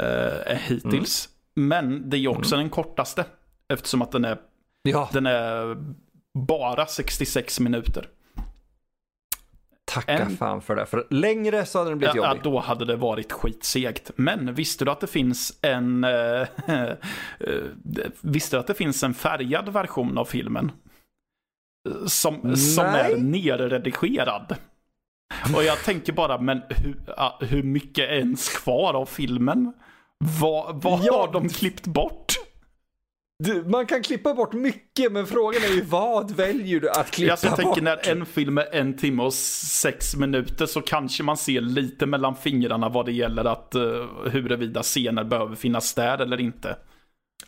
[0.00, 1.28] Eh, hittills.
[1.54, 3.24] Men det är också den kortaste.
[3.68, 4.38] Eftersom att den är,
[4.82, 5.76] Ja, den är
[6.34, 8.08] bara 66 minuter.
[9.84, 10.86] tacka en- fan för det.
[10.86, 12.42] För längre så hade den blivit Ja, jobbig.
[12.42, 14.10] då hade det varit skitsegt.
[14.16, 16.04] Men visste du att det finns en...
[16.04, 16.10] eh,
[16.66, 16.92] eh,
[18.20, 20.72] visste du att det finns en färgad version av filmen?
[22.06, 24.56] Som, som är nerredigerad.
[25.56, 26.96] Och jag tänker bara, men hur,
[27.46, 29.72] hur mycket är ens kvar av filmen?
[30.40, 31.20] Vad, vad Ja.
[31.26, 32.32] har de klippt bort?
[33.44, 37.32] Du, man kan klippa bort mycket, men frågan är ju vad väljer du att klippa
[37.32, 37.62] Alltså, jag bort?
[37.64, 42.06] tänker när en film är en timme och sex minuter så kanske man ser lite
[42.06, 46.76] mellan fingrarna vad det gäller att uh, huruvida scener behöver finnas där eller inte.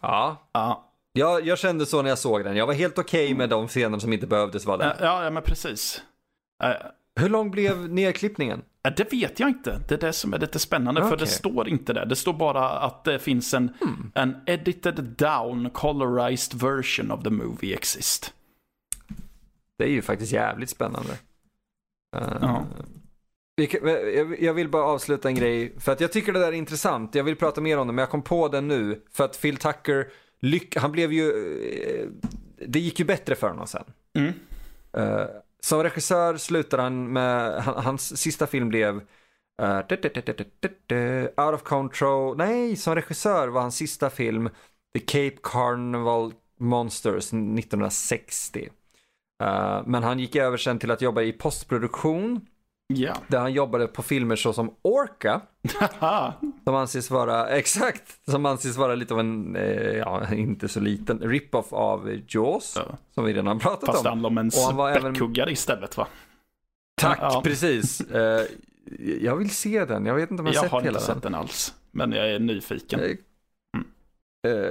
[0.01, 2.57] Ja, Ja, jag, jag kände så när jag såg den.
[2.57, 4.97] Jag var helt okej med de scener som inte behövdes vara där.
[5.01, 6.03] ja, ja men precis.
[6.65, 6.71] Eh,
[7.21, 8.63] Hur lång blev nedklippningen?
[8.89, 9.81] eh, det vet jag inte.
[9.89, 11.19] Det är det som är lite spännande, för Okej.
[11.19, 12.07] det står inte där.
[12.07, 13.73] Det står bara att det finns en,
[14.15, 18.35] en edited down colorized version of the movie exist.
[19.79, 21.13] Det är ju faktiskt jävligt spännande.
[22.17, 22.67] Eh, Ja.
[23.71, 27.15] kan- jag- vill bara avsluta en grej, för att jag tycker det där är intressant.
[27.15, 29.03] Jag vill prata mer om det, men jag kom på den nu.
[29.13, 30.07] För att Phil Tucker,
[30.77, 32.09] han blev ju, eh,
[32.67, 33.85] det gick ju bättre för honom sen.
[34.19, 34.33] Mm.
[34.93, 35.27] Eh,
[35.65, 38.97] som regissör slutade han med, han, hans sista film blev
[39.63, 39.79] uh,
[41.37, 44.51] Out of Control, nej, som regissör var hans sista film
[44.95, 48.69] The Cape Carnival Monsters 1960.
[49.43, 52.47] Uh, eh, men han gick över sen till att jobba i postproduktion
[52.87, 53.15] Ja.
[53.29, 55.41] där han jobbade på filmer såsom Orca
[56.65, 61.19] som anses vara, exakt, som anses vara lite av en, eh, ja inte så liten,
[61.19, 62.97] rip-off av Jaws Ja.
[63.15, 64.13] som vi redan har pratat Fast det om.
[64.13, 66.07] handlar om en Och han var även- späckhuggare istället va?
[67.01, 67.41] Tack, Ja.
[67.45, 68.01] precis.
[68.11, 68.41] Eh,
[69.21, 71.15] jag vill se den, jag vet inte om jag, Jag sett har hela inte den.
[71.17, 71.75] sett den alls.
[71.91, 73.01] Men jag är nyfiken.
[73.01, 73.17] Eh, eh,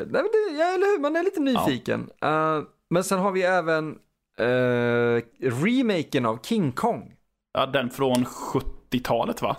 [0.07, 2.09] nej, det, ja, eller hur, man är lite nyfiken.
[2.21, 3.97] Eh, men sen har vi även
[4.41, 7.13] uh, remaken av King Kong.
[7.53, 9.55] Ja, den från 70-talet va?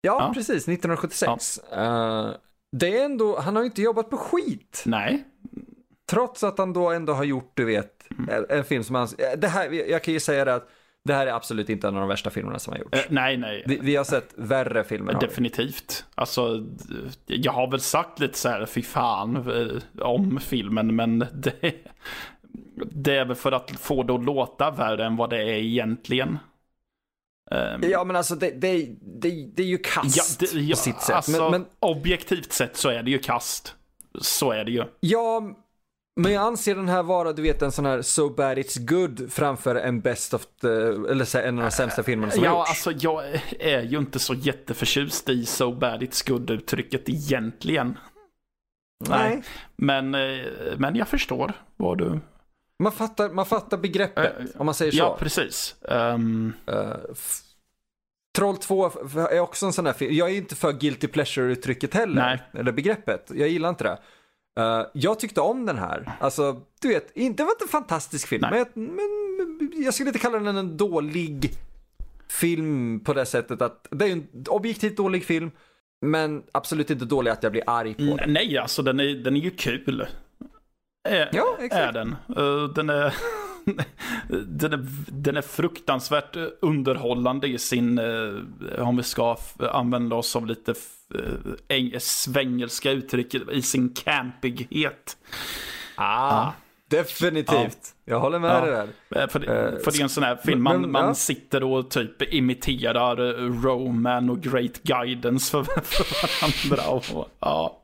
[0.00, 0.32] Ja, Ja.
[0.34, 1.58] precis, 1976.
[1.58, 2.30] Eh,
[2.76, 4.82] det är ändå, han har ju inte jobbat på skit.
[4.86, 5.24] Nej.
[6.10, 8.44] Trots att han då ändå har gjort, du vet, Mm.
[8.48, 10.68] en film som han, eh, det här, jag kan ju säga det att
[11.04, 12.98] det här är absolut inte en av de värsta filmerna som har gjorts.
[12.98, 13.64] Eh, nej, nej.
[13.66, 15.20] Vi, vi har sett värre filmer.
[15.20, 16.04] Definitivt.
[16.14, 16.66] Alltså,
[17.26, 21.74] jag har väl sagt lite så här, fy fan, om filmen, men det,
[22.92, 26.38] det är väl för att få det att låta värre än vad det är egentligen.
[27.50, 30.78] Ehm, Ja men alltså det, det, det, det är ju kast ja, det, ja, på
[30.80, 31.16] sitt sätt.
[31.16, 33.74] Alltså, men, men, objektivt sett så är det ju kast.
[34.20, 34.84] Så är det ju.
[35.00, 35.42] ja,
[36.16, 39.32] men jag anser den här vara, du vet en sån här So Bad It's Good
[39.32, 40.68] framför en best of the,
[41.10, 42.70] eller så en av de sämsta filmerna som Ja, gjorts.
[42.70, 43.24] alltså jag
[43.60, 47.98] är ju inte så jätteförtjust i So bad it's good uttrycket egentligen.
[49.08, 49.42] Nej.
[49.76, 50.46] Men, eh,
[50.76, 52.20] men jag förstår vad du...
[52.80, 54.98] Man fattar, man fattar begreppet, Eh, om man säger så.
[54.98, 55.74] Ja, precis.
[55.88, 57.40] Eh, f-
[58.36, 60.14] Troll 2 f- är också en sån här film.
[60.14, 62.14] Jag är inte för guilty pleasure-uttrycket heller.
[62.22, 62.42] Nej.
[62.60, 63.30] Eller begreppet.
[63.34, 63.98] Jag gillar inte det.
[64.62, 66.12] Eh, jag tyckte om den här.
[66.20, 68.40] Alltså, du vet, inte, det var inte en fantastisk film.
[68.50, 71.50] Men, jag- men, jag skulle inte kalla den en dålig
[72.28, 75.50] film på det sättet att det är en objektivt dålig film.
[76.06, 78.32] Men absolut inte dålig att jag blir arg på den.
[78.32, 80.06] nej, alltså den är, den är ju kul.
[81.08, 81.72] Är, Ja, exakt.
[81.82, 82.16] är den.
[82.36, 83.14] Eh, den, är,
[84.46, 89.36] den, är, den är fruktansvärt underhållande i sin, eh, om vi ska
[89.72, 90.74] använda oss av lite
[91.68, 95.16] eh, svängelska uttryck, i sin campighet.
[95.94, 96.50] Ah.
[96.88, 97.78] Definitivt.
[98.04, 98.60] Jag håller med Ja.
[98.60, 99.26] dig där.
[99.26, 101.14] För, det- för det är en sån här film, man, men, man ja.
[101.14, 103.16] sitter och typ imiterar
[103.62, 106.90] Roman och Great Guidance för, för varandra.
[106.90, 107.79] Och, ja,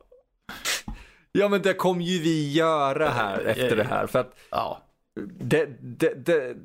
[1.37, 4.07] Ja men det kommer ju vi göra här Eh, efter det här.
[4.07, 4.81] För att ja.
[5.39, 6.55] det, det, det,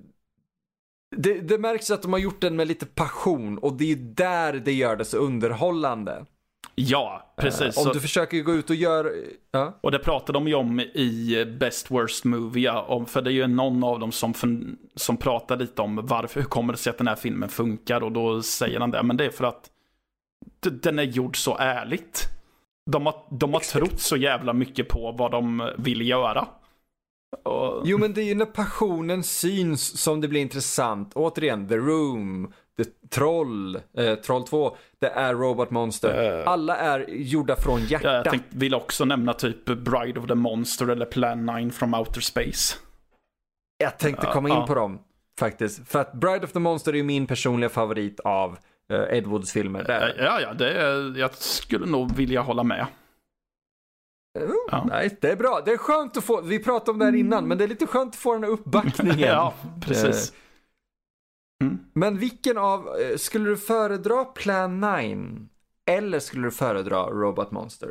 [1.16, 4.52] det, det märks att de har gjort den med lite passion och det är där
[4.52, 6.26] det gör det så underhållande.
[6.74, 7.76] ja, precis.
[7.76, 9.08] Om du försöker gå ut och göra...
[9.50, 9.78] Ja.
[9.80, 13.46] Och det pratade de ju om i Best Worst Movie, om, för det är ju
[13.46, 14.34] någon av dem som,
[14.94, 18.12] som pratar lite om varför, hur kommer det sig att den här filmen funkar och
[18.12, 19.70] då säger han det, men det är för att
[20.60, 22.28] den är gjord så ärligt.
[22.90, 26.48] De har, de har trott så jävla mycket på vad de vill göra.
[27.44, 31.12] Och, Jo men det är ju när passionen syns som det blir intressant.
[31.14, 36.40] Återigen, The Room, The Troll, eh, Troll 2, det är Robot Monster.
[36.40, 36.48] Eh.
[36.48, 38.12] Alla är gjorda från ja, hjärta.
[38.14, 42.20] jag tänkte, vill också nämna typ Bride of the Monster eller Plan 9 from Outer
[42.20, 42.76] Space.
[43.78, 44.66] Jag tänkte komma in ja.
[44.66, 44.98] på dem
[45.38, 45.88] faktiskt.
[45.88, 48.58] För att Bride of the Monster är ju min personliga favorit av
[48.93, 49.84] Ed Woods filmer.
[49.84, 50.16] Där.
[50.18, 52.86] Ja, ja, det är, jag skulle nog vilja hålla med.
[54.70, 54.84] ja.
[54.88, 55.62] Nej, det är bra.
[55.64, 57.86] Det är skönt att få, vi pratade om det här innan, men det är lite
[57.86, 59.18] skönt att få den här uppbackningen.
[59.28, 60.32] Ja, precis.
[61.64, 61.78] Mm.
[61.93, 65.47] Men vilken av, eh, skulle du föredra Plan 9?
[65.90, 67.90] Eller skulle du föredra Robot Monster?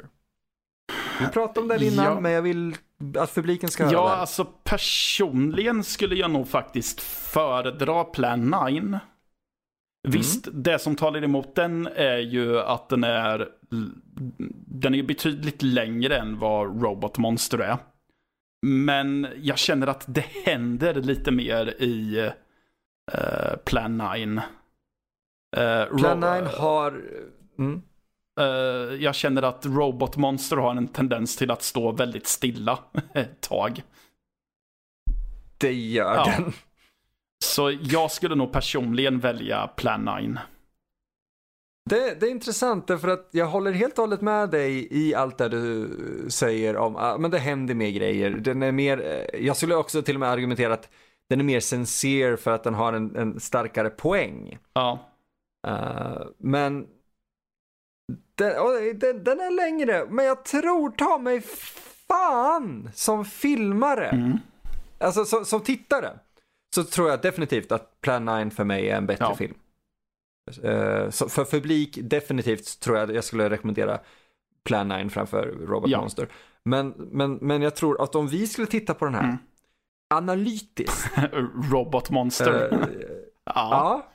[1.19, 2.19] Vi pratade om det här innan, Ja.
[2.19, 2.75] men jag vill
[3.17, 4.15] att publiken ska höra Ja, det.
[4.15, 8.99] alltså personligen skulle jag nog faktiskt föredra Plan 9.
[10.07, 13.49] Visst, det som talar emot den är ju att den är
[14.65, 17.77] den är betydligt längre än vad Robot Monster är.
[18.65, 22.19] Men jag känner att det händer lite mer i
[23.13, 24.41] eh, Plan 9.
[25.57, 27.01] Eh, Plan Ro- 9 har...
[27.59, 27.81] Mm.
[28.39, 28.45] Eh,
[29.03, 32.79] jag känner att Robot Monster har en tendens till att stå väldigt stilla
[33.13, 33.81] ett tag.
[35.57, 36.25] Det gör Ja.
[36.37, 36.53] den.
[37.43, 40.37] Så jag skulle nog personligen välja Plan 9.
[41.89, 45.37] Det, det är intressant därför att jag håller helt och hållet med dig i allt
[45.37, 45.89] det du
[46.29, 48.29] säger om, ah, men det händer mer grejer.
[48.29, 50.89] Den är mer, eh, jag skulle också till och med argumentera att
[51.29, 54.57] den är mer sincere för att den har en, en starkare poäng.
[54.73, 54.99] Ja.
[55.67, 56.87] Eh, men
[58.35, 58.53] den,
[58.99, 61.41] den, den är längre, men jag tror ta mig
[62.07, 64.37] fan som filmare, Mm.
[64.99, 66.09] alltså som, som tittare,
[66.75, 69.35] så tror jag definitivt att Plan 9 för mig är en bättre Ja.
[69.35, 69.53] film.
[70.63, 73.99] Eh, så för publik definitivt tror jag jag skulle rekommendera
[74.63, 76.01] Plan 9 framför Robot Ja.
[76.01, 76.27] Monster.
[76.65, 79.37] Men, men, men jag tror att om vi skulle titta på den här Mm.
[80.13, 81.09] analytiskt,
[81.71, 82.69] Robot Monster.
[82.73, 82.79] eh,
[83.45, 83.53] ja.
[83.55, 84.07] Ja,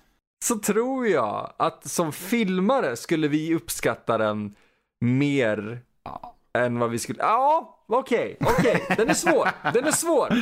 [0.44, 4.54] så tror jag att som filmare skulle vi uppskatta den
[5.00, 5.80] mer
[6.64, 7.18] än vad vi skulle...
[7.22, 10.28] Ja, okej, okej, den är svår, den är svår.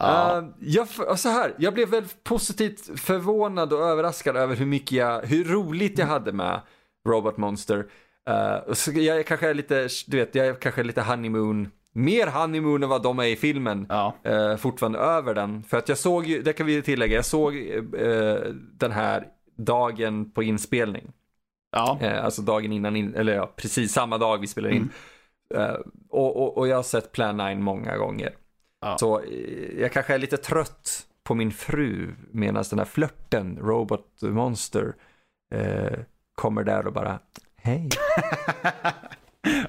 [0.00, 0.38] Ja.
[0.38, 5.22] Eh, jag, så här, jag blev väldigt positivt förvånad och överraskad över hur mycket jag,
[5.22, 6.60] hur roligt jag hade med
[7.08, 7.86] Robot Monster.
[8.66, 12.82] Och så jag kanske är lite, du vet, jag kanske är lite honeymoon, mer honeymoon
[12.82, 14.14] än vad de är i filmen ja.
[14.24, 15.62] eh, fortfarande över den.
[15.62, 17.54] För att jag såg ju, det kan vi tillägga, jag såg
[18.72, 21.12] den här dagen på inspelning.
[21.72, 21.98] Ja.
[22.22, 24.82] Alltså dagen innan, in, eller ja, precis samma dag vi spelar in.
[24.82, 24.88] Eh,
[26.10, 28.34] och, och, och jag har sett Plan 9 många gånger.
[28.80, 28.98] Ja.
[28.98, 34.22] Så eh, jag kanske är lite trött på min fru medan den här flörten, Robot
[34.22, 34.94] Monster,
[35.54, 35.98] eh,
[36.34, 37.18] kommer där och bara
[37.56, 37.88] Hej.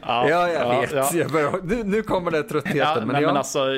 [0.02, 0.92] Ja, Ja, jag vet.
[0.92, 1.10] ja.
[1.14, 2.78] Jag börjar, nu, nu kommer den tröttheten.
[2.80, 3.76] Ja, men nej, jag, men alltså,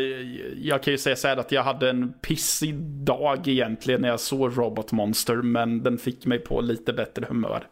[0.55, 4.19] jag kan ju säga så här att jag hade en pissig dag egentligen när jag
[4.19, 7.67] såg Robot Monster, men den fick mig på lite bättre humör.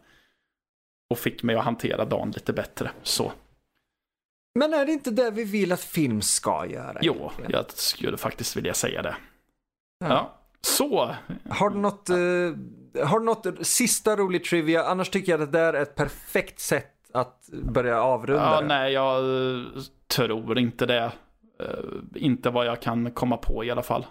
[1.10, 2.90] Och fick mig att hantera dagen lite bättre.
[3.02, 3.32] Så,
[4.54, 6.98] men är det inte det vi vill att film ska göra?
[7.02, 9.16] jo, jag skulle faktiskt vilja säga det.
[10.00, 10.08] Ja.
[10.08, 10.36] Ja.
[10.62, 11.14] Så,
[11.48, 14.84] Har du något, eh, har du något sista roligt trivia?
[14.84, 18.66] Annars tycker jag att det där är ett perfekt sätt att börja avrunda ja, det.
[18.66, 19.64] nej, jag eh,
[20.08, 21.12] tror inte det.
[21.60, 21.66] Eh,
[22.14, 24.06] inte vad jag kan komma på i alla fall.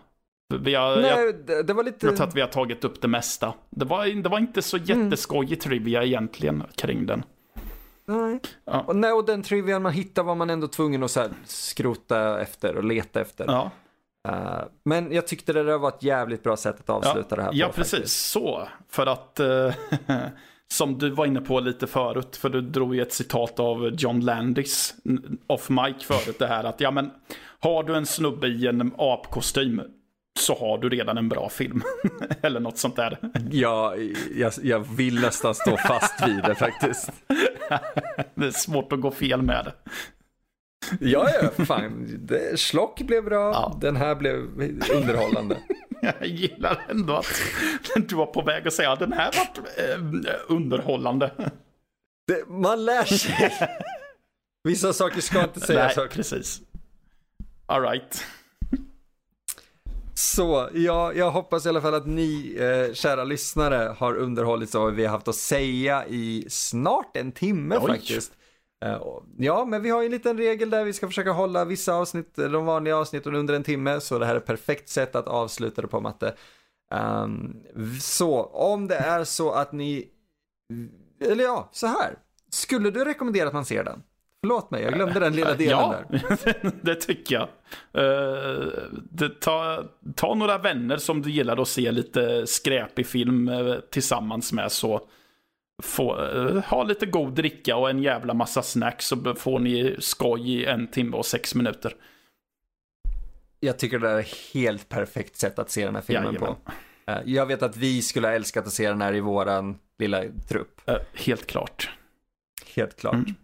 [0.53, 2.05] Har, jag, Nej, det, det var lite...
[2.05, 3.53] jag tror att vi har tagit upp det mesta.
[3.69, 7.23] Det var, det var inte så jätteskojig trivia egentligen kring den.
[8.09, 8.39] Nej.
[8.65, 8.83] Ja.
[8.87, 12.41] Och, nej, och den trivian man hittar var man ändå tvungen att så här, skrota
[12.41, 13.45] efter och leta efter.
[13.47, 13.71] Ja.
[14.27, 17.49] Eh, men jag tyckte det där var ett jävligt bra sätt att avsluta det här
[17.49, 17.57] på.
[17.57, 17.91] Ja, faktiskt.
[17.91, 18.13] precis.
[18.13, 18.67] Så.
[18.89, 19.73] För att, eh,
[20.71, 24.19] som du var inne på lite förut, för du drog ju ett citat av John
[24.19, 24.93] Landis
[25.47, 27.11] off mic förut, det här att ja men,
[27.59, 29.81] har du en snubbe i en apkostym
[30.39, 31.83] så har du redan en bra film.
[32.41, 33.17] Eller något sånt där.
[33.51, 33.95] Ja,
[34.35, 37.09] jag, jag vill nästan stå fast vid det faktiskt.
[38.35, 39.73] Det är svårt att gå fel med det.
[40.99, 42.17] Ja, ja, fan.
[42.19, 43.77] Det, Schlock blev bra, Ja.
[43.81, 44.35] den här blev
[44.93, 45.57] underhållande.
[46.01, 47.41] Jag gillar ändå att
[47.95, 49.83] du var på väg att säga att den här var
[50.31, 51.31] eh, underhållande.
[52.27, 53.53] Det, man lär sig.
[54.63, 56.61] Vissa saker ska inte sägas Nej, precis.
[57.65, 58.23] All right.
[60.19, 64.81] Så, ja, jag hoppas i alla fall att ni, eh, kära lyssnare, har underhållits av
[64.81, 67.87] vad vi har haft att säga i snart en timme Oj.
[67.87, 68.31] faktiskt.
[68.85, 69.01] Eh,
[69.37, 72.35] ja, men vi har ju en liten regel där vi ska försöka hålla vissa avsnitt,
[72.35, 75.81] de vanliga avsnitten under en timme, så det här är ett perfekt sätt att avsluta
[75.81, 76.35] det på matte.
[76.91, 77.55] Ehm,
[78.01, 80.07] så, om det är så att ni,
[81.21, 82.17] eller ja, så här.
[82.51, 84.03] Skulle du rekommendera att man ser den?
[84.41, 86.71] Förlåt mig, jag glömde den lilla delen ja, där.
[86.81, 87.47] det tycker jag.
[88.03, 88.67] Eh,
[89.11, 89.83] det, ta,
[90.15, 95.07] ta några vänner som du gillar att se lite skräpig film eh, tillsammans med så
[95.83, 100.53] få, eh, ha lite god dricka och en jävla massa snacks så får ni skoj
[100.53, 101.95] i en timme och sex minuter.
[103.59, 106.55] Jag tycker det är ett helt perfekt sätt att se den här filmen Jajamän.
[106.65, 106.71] på.
[107.11, 110.23] Eh, Jag vet att vi skulle ha älskat att se den här i våran lilla
[110.49, 110.81] trupp.
[110.89, 111.91] Eh, helt klart.
[112.75, 113.13] Helt klart.
[113.13, 113.35] Mm.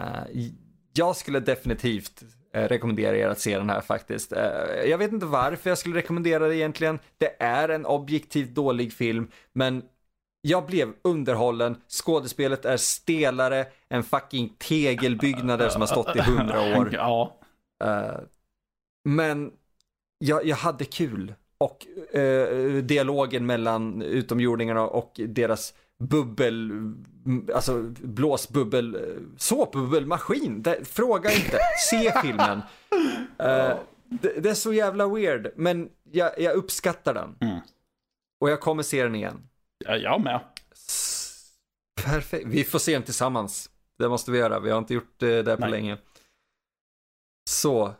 [0.00, 0.44] Eh,
[0.92, 2.22] Jag skulle definitivt
[2.54, 4.32] eh, rekommendera er att se den här faktiskt.
[4.32, 4.42] Eh,
[4.86, 6.98] Jag vet inte varför jag skulle rekommendera det egentligen.
[7.18, 9.82] Det är en objektivt dålig film, men
[10.40, 11.76] jag blev underhållen.
[11.88, 16.90] Skådespelet är stelare än fucking tegelbyggnader som har stått i hundra år.
[16.92, 17.38] Ja,
[19.04, 19.52] men
[20.18, 21.34] jag, jag hade kul.
[21.58, 21.86] Och
[22.82, 26.70] dialogen mellan utomjordingarna och deras bubbel,
[27.26, 29.00] m- alltså blåsbubbel, eh,
[29.36, 30.62] såpbubbelmaskin.
[30.62, 31.58] Det, fråga inte,
[31.90, 32.60] se filmen.
[33.38, 37.36] Eh, det, det är så jävla weird, men jag, jag uppskattar den.
[37.40, 37.60] Mm.
[38.40, 39.48] Och jag kommer se den igen.
[39.84, 40.40] Ja, jag med.
[42.04, 43.70] Perfekt, vi får se den tillsammans.
[43.98, 45.70] Det måste vi göra, vi har inte gjort det där på Nej.
[45.70, 45.98] länge.
[47.50, 47.94] Så,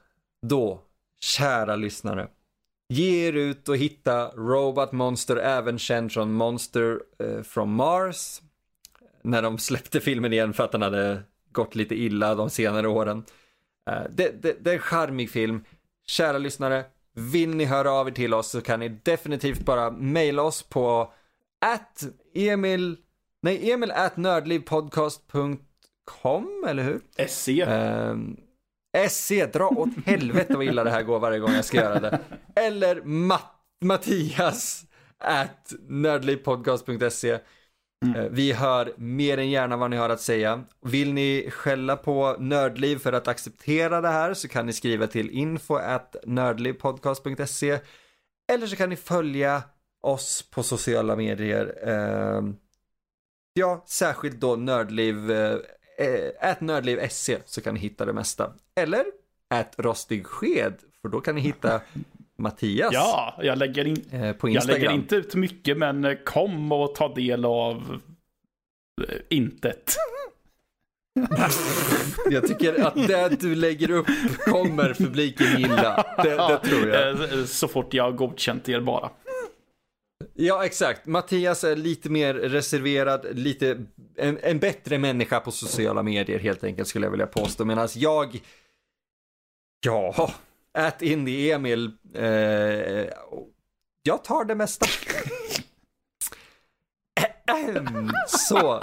[0.47, 0.81] då,
[1.21, 2.29] kära lyssnare.
[2.95, 8.41] Ge er ut och hitta Robot Monster, även känd från Monster eh, from Mars.
[9.23, 11.23] När de släppte filmen igen för att den hade
[11.53, 13.25] gått lite illa de senare åren.
[13.91, 15.65] Eh, det, det, det är en charmig film.
[16.07, 16.85] Kära lyssnare,
[17.15, 21.13] vill ni höra av er till oss så kan ni definitivt bara mejla oss på
[21.67, 22.97] at emil,
[23.43, 27.01] nej emil at nördlivpodcast.com, eller hur?
[27.29, 27.65] SE.
[28.11, 28.37] Um,
[29.09, 32.19] SC, dra åt helvete vad illa det här går varje gång jag ska göra det.
[32.55, 33.53] Eller Matt,
[33.85, 34.85] Mattias
[35.19, 37.31] at nördlivpodcast.se.
[38.17, 40.65] Eh, Vi hör mer än gärna vad ni har att säga.
[40.83, 45.31] Vill ni skälla på Nördliv för att acceptera det här så kan ni skriva till
[45.31, 47.79] info at nördlivpodcast.se.
[48.53, 49.63] Eller så kan ni följa
[50.03, 51.89] oss på sociala medier.
[51.89, 52.57] Ehm,
[53.57, 55.59] Ja, särskilt då Nördliv, eh,
[56.41, 58.53] ät Nördliv SC så kan ni hitta det mesta.
[58.81, 59.05] Eller
[59.55, 61.81] ät Rostig Sked, för då kan ni hitta
[62.39, 64.81] Mattias Ja, jag lägger, in, eh, på jag Instagram.
[64.81, 68.01] lägger inte ut mycket men eh, kom och ta del av
[69.09, 69.97] eh, intet.
[72.31, 74.07] Jag tycker att det du lägger upp
[74.45, 76.05] kommer publiken gilla.
[76.17, 77.49] Det, det tror jag.
[77.49, 79.11] Så fort jag har godkänt er bara.
[80.35, 81.07] Ja, exakt.
[81.07, 83.79] Mattias är lite mer reserverad, lite
[84.17, 87.65] en, en bättre människa på sociala medier helt enkelt skulle jag vilja påstå.
[87.65, 88.41] Medan jag,
[89.87, 90.31] ja,
[90.75, 93.09] ät Indie Emil, eh,
[94.03, 94.87] jag tar det mesta.
[98.29, 98.81] Så,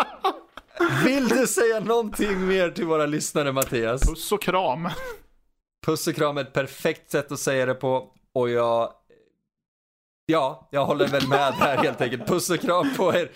[1.05, 4.01] vill du säga någonting mer till våra lyssnare Mattias?
[4.01, 4.89] Puss och kram.
[5.85, 8.93] Puss och kram är ett perfekt sätt att säga det på och jag
[10.25, 12.27] Ja, jag håller väl med här helt enkelt.
[12.27, 13.31] Puss och kram på er.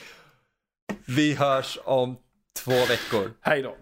[1.08, 2.18] Vi hörs om
[2.64, 3.32] två veckor.
[3.42, 3.76] Hej då.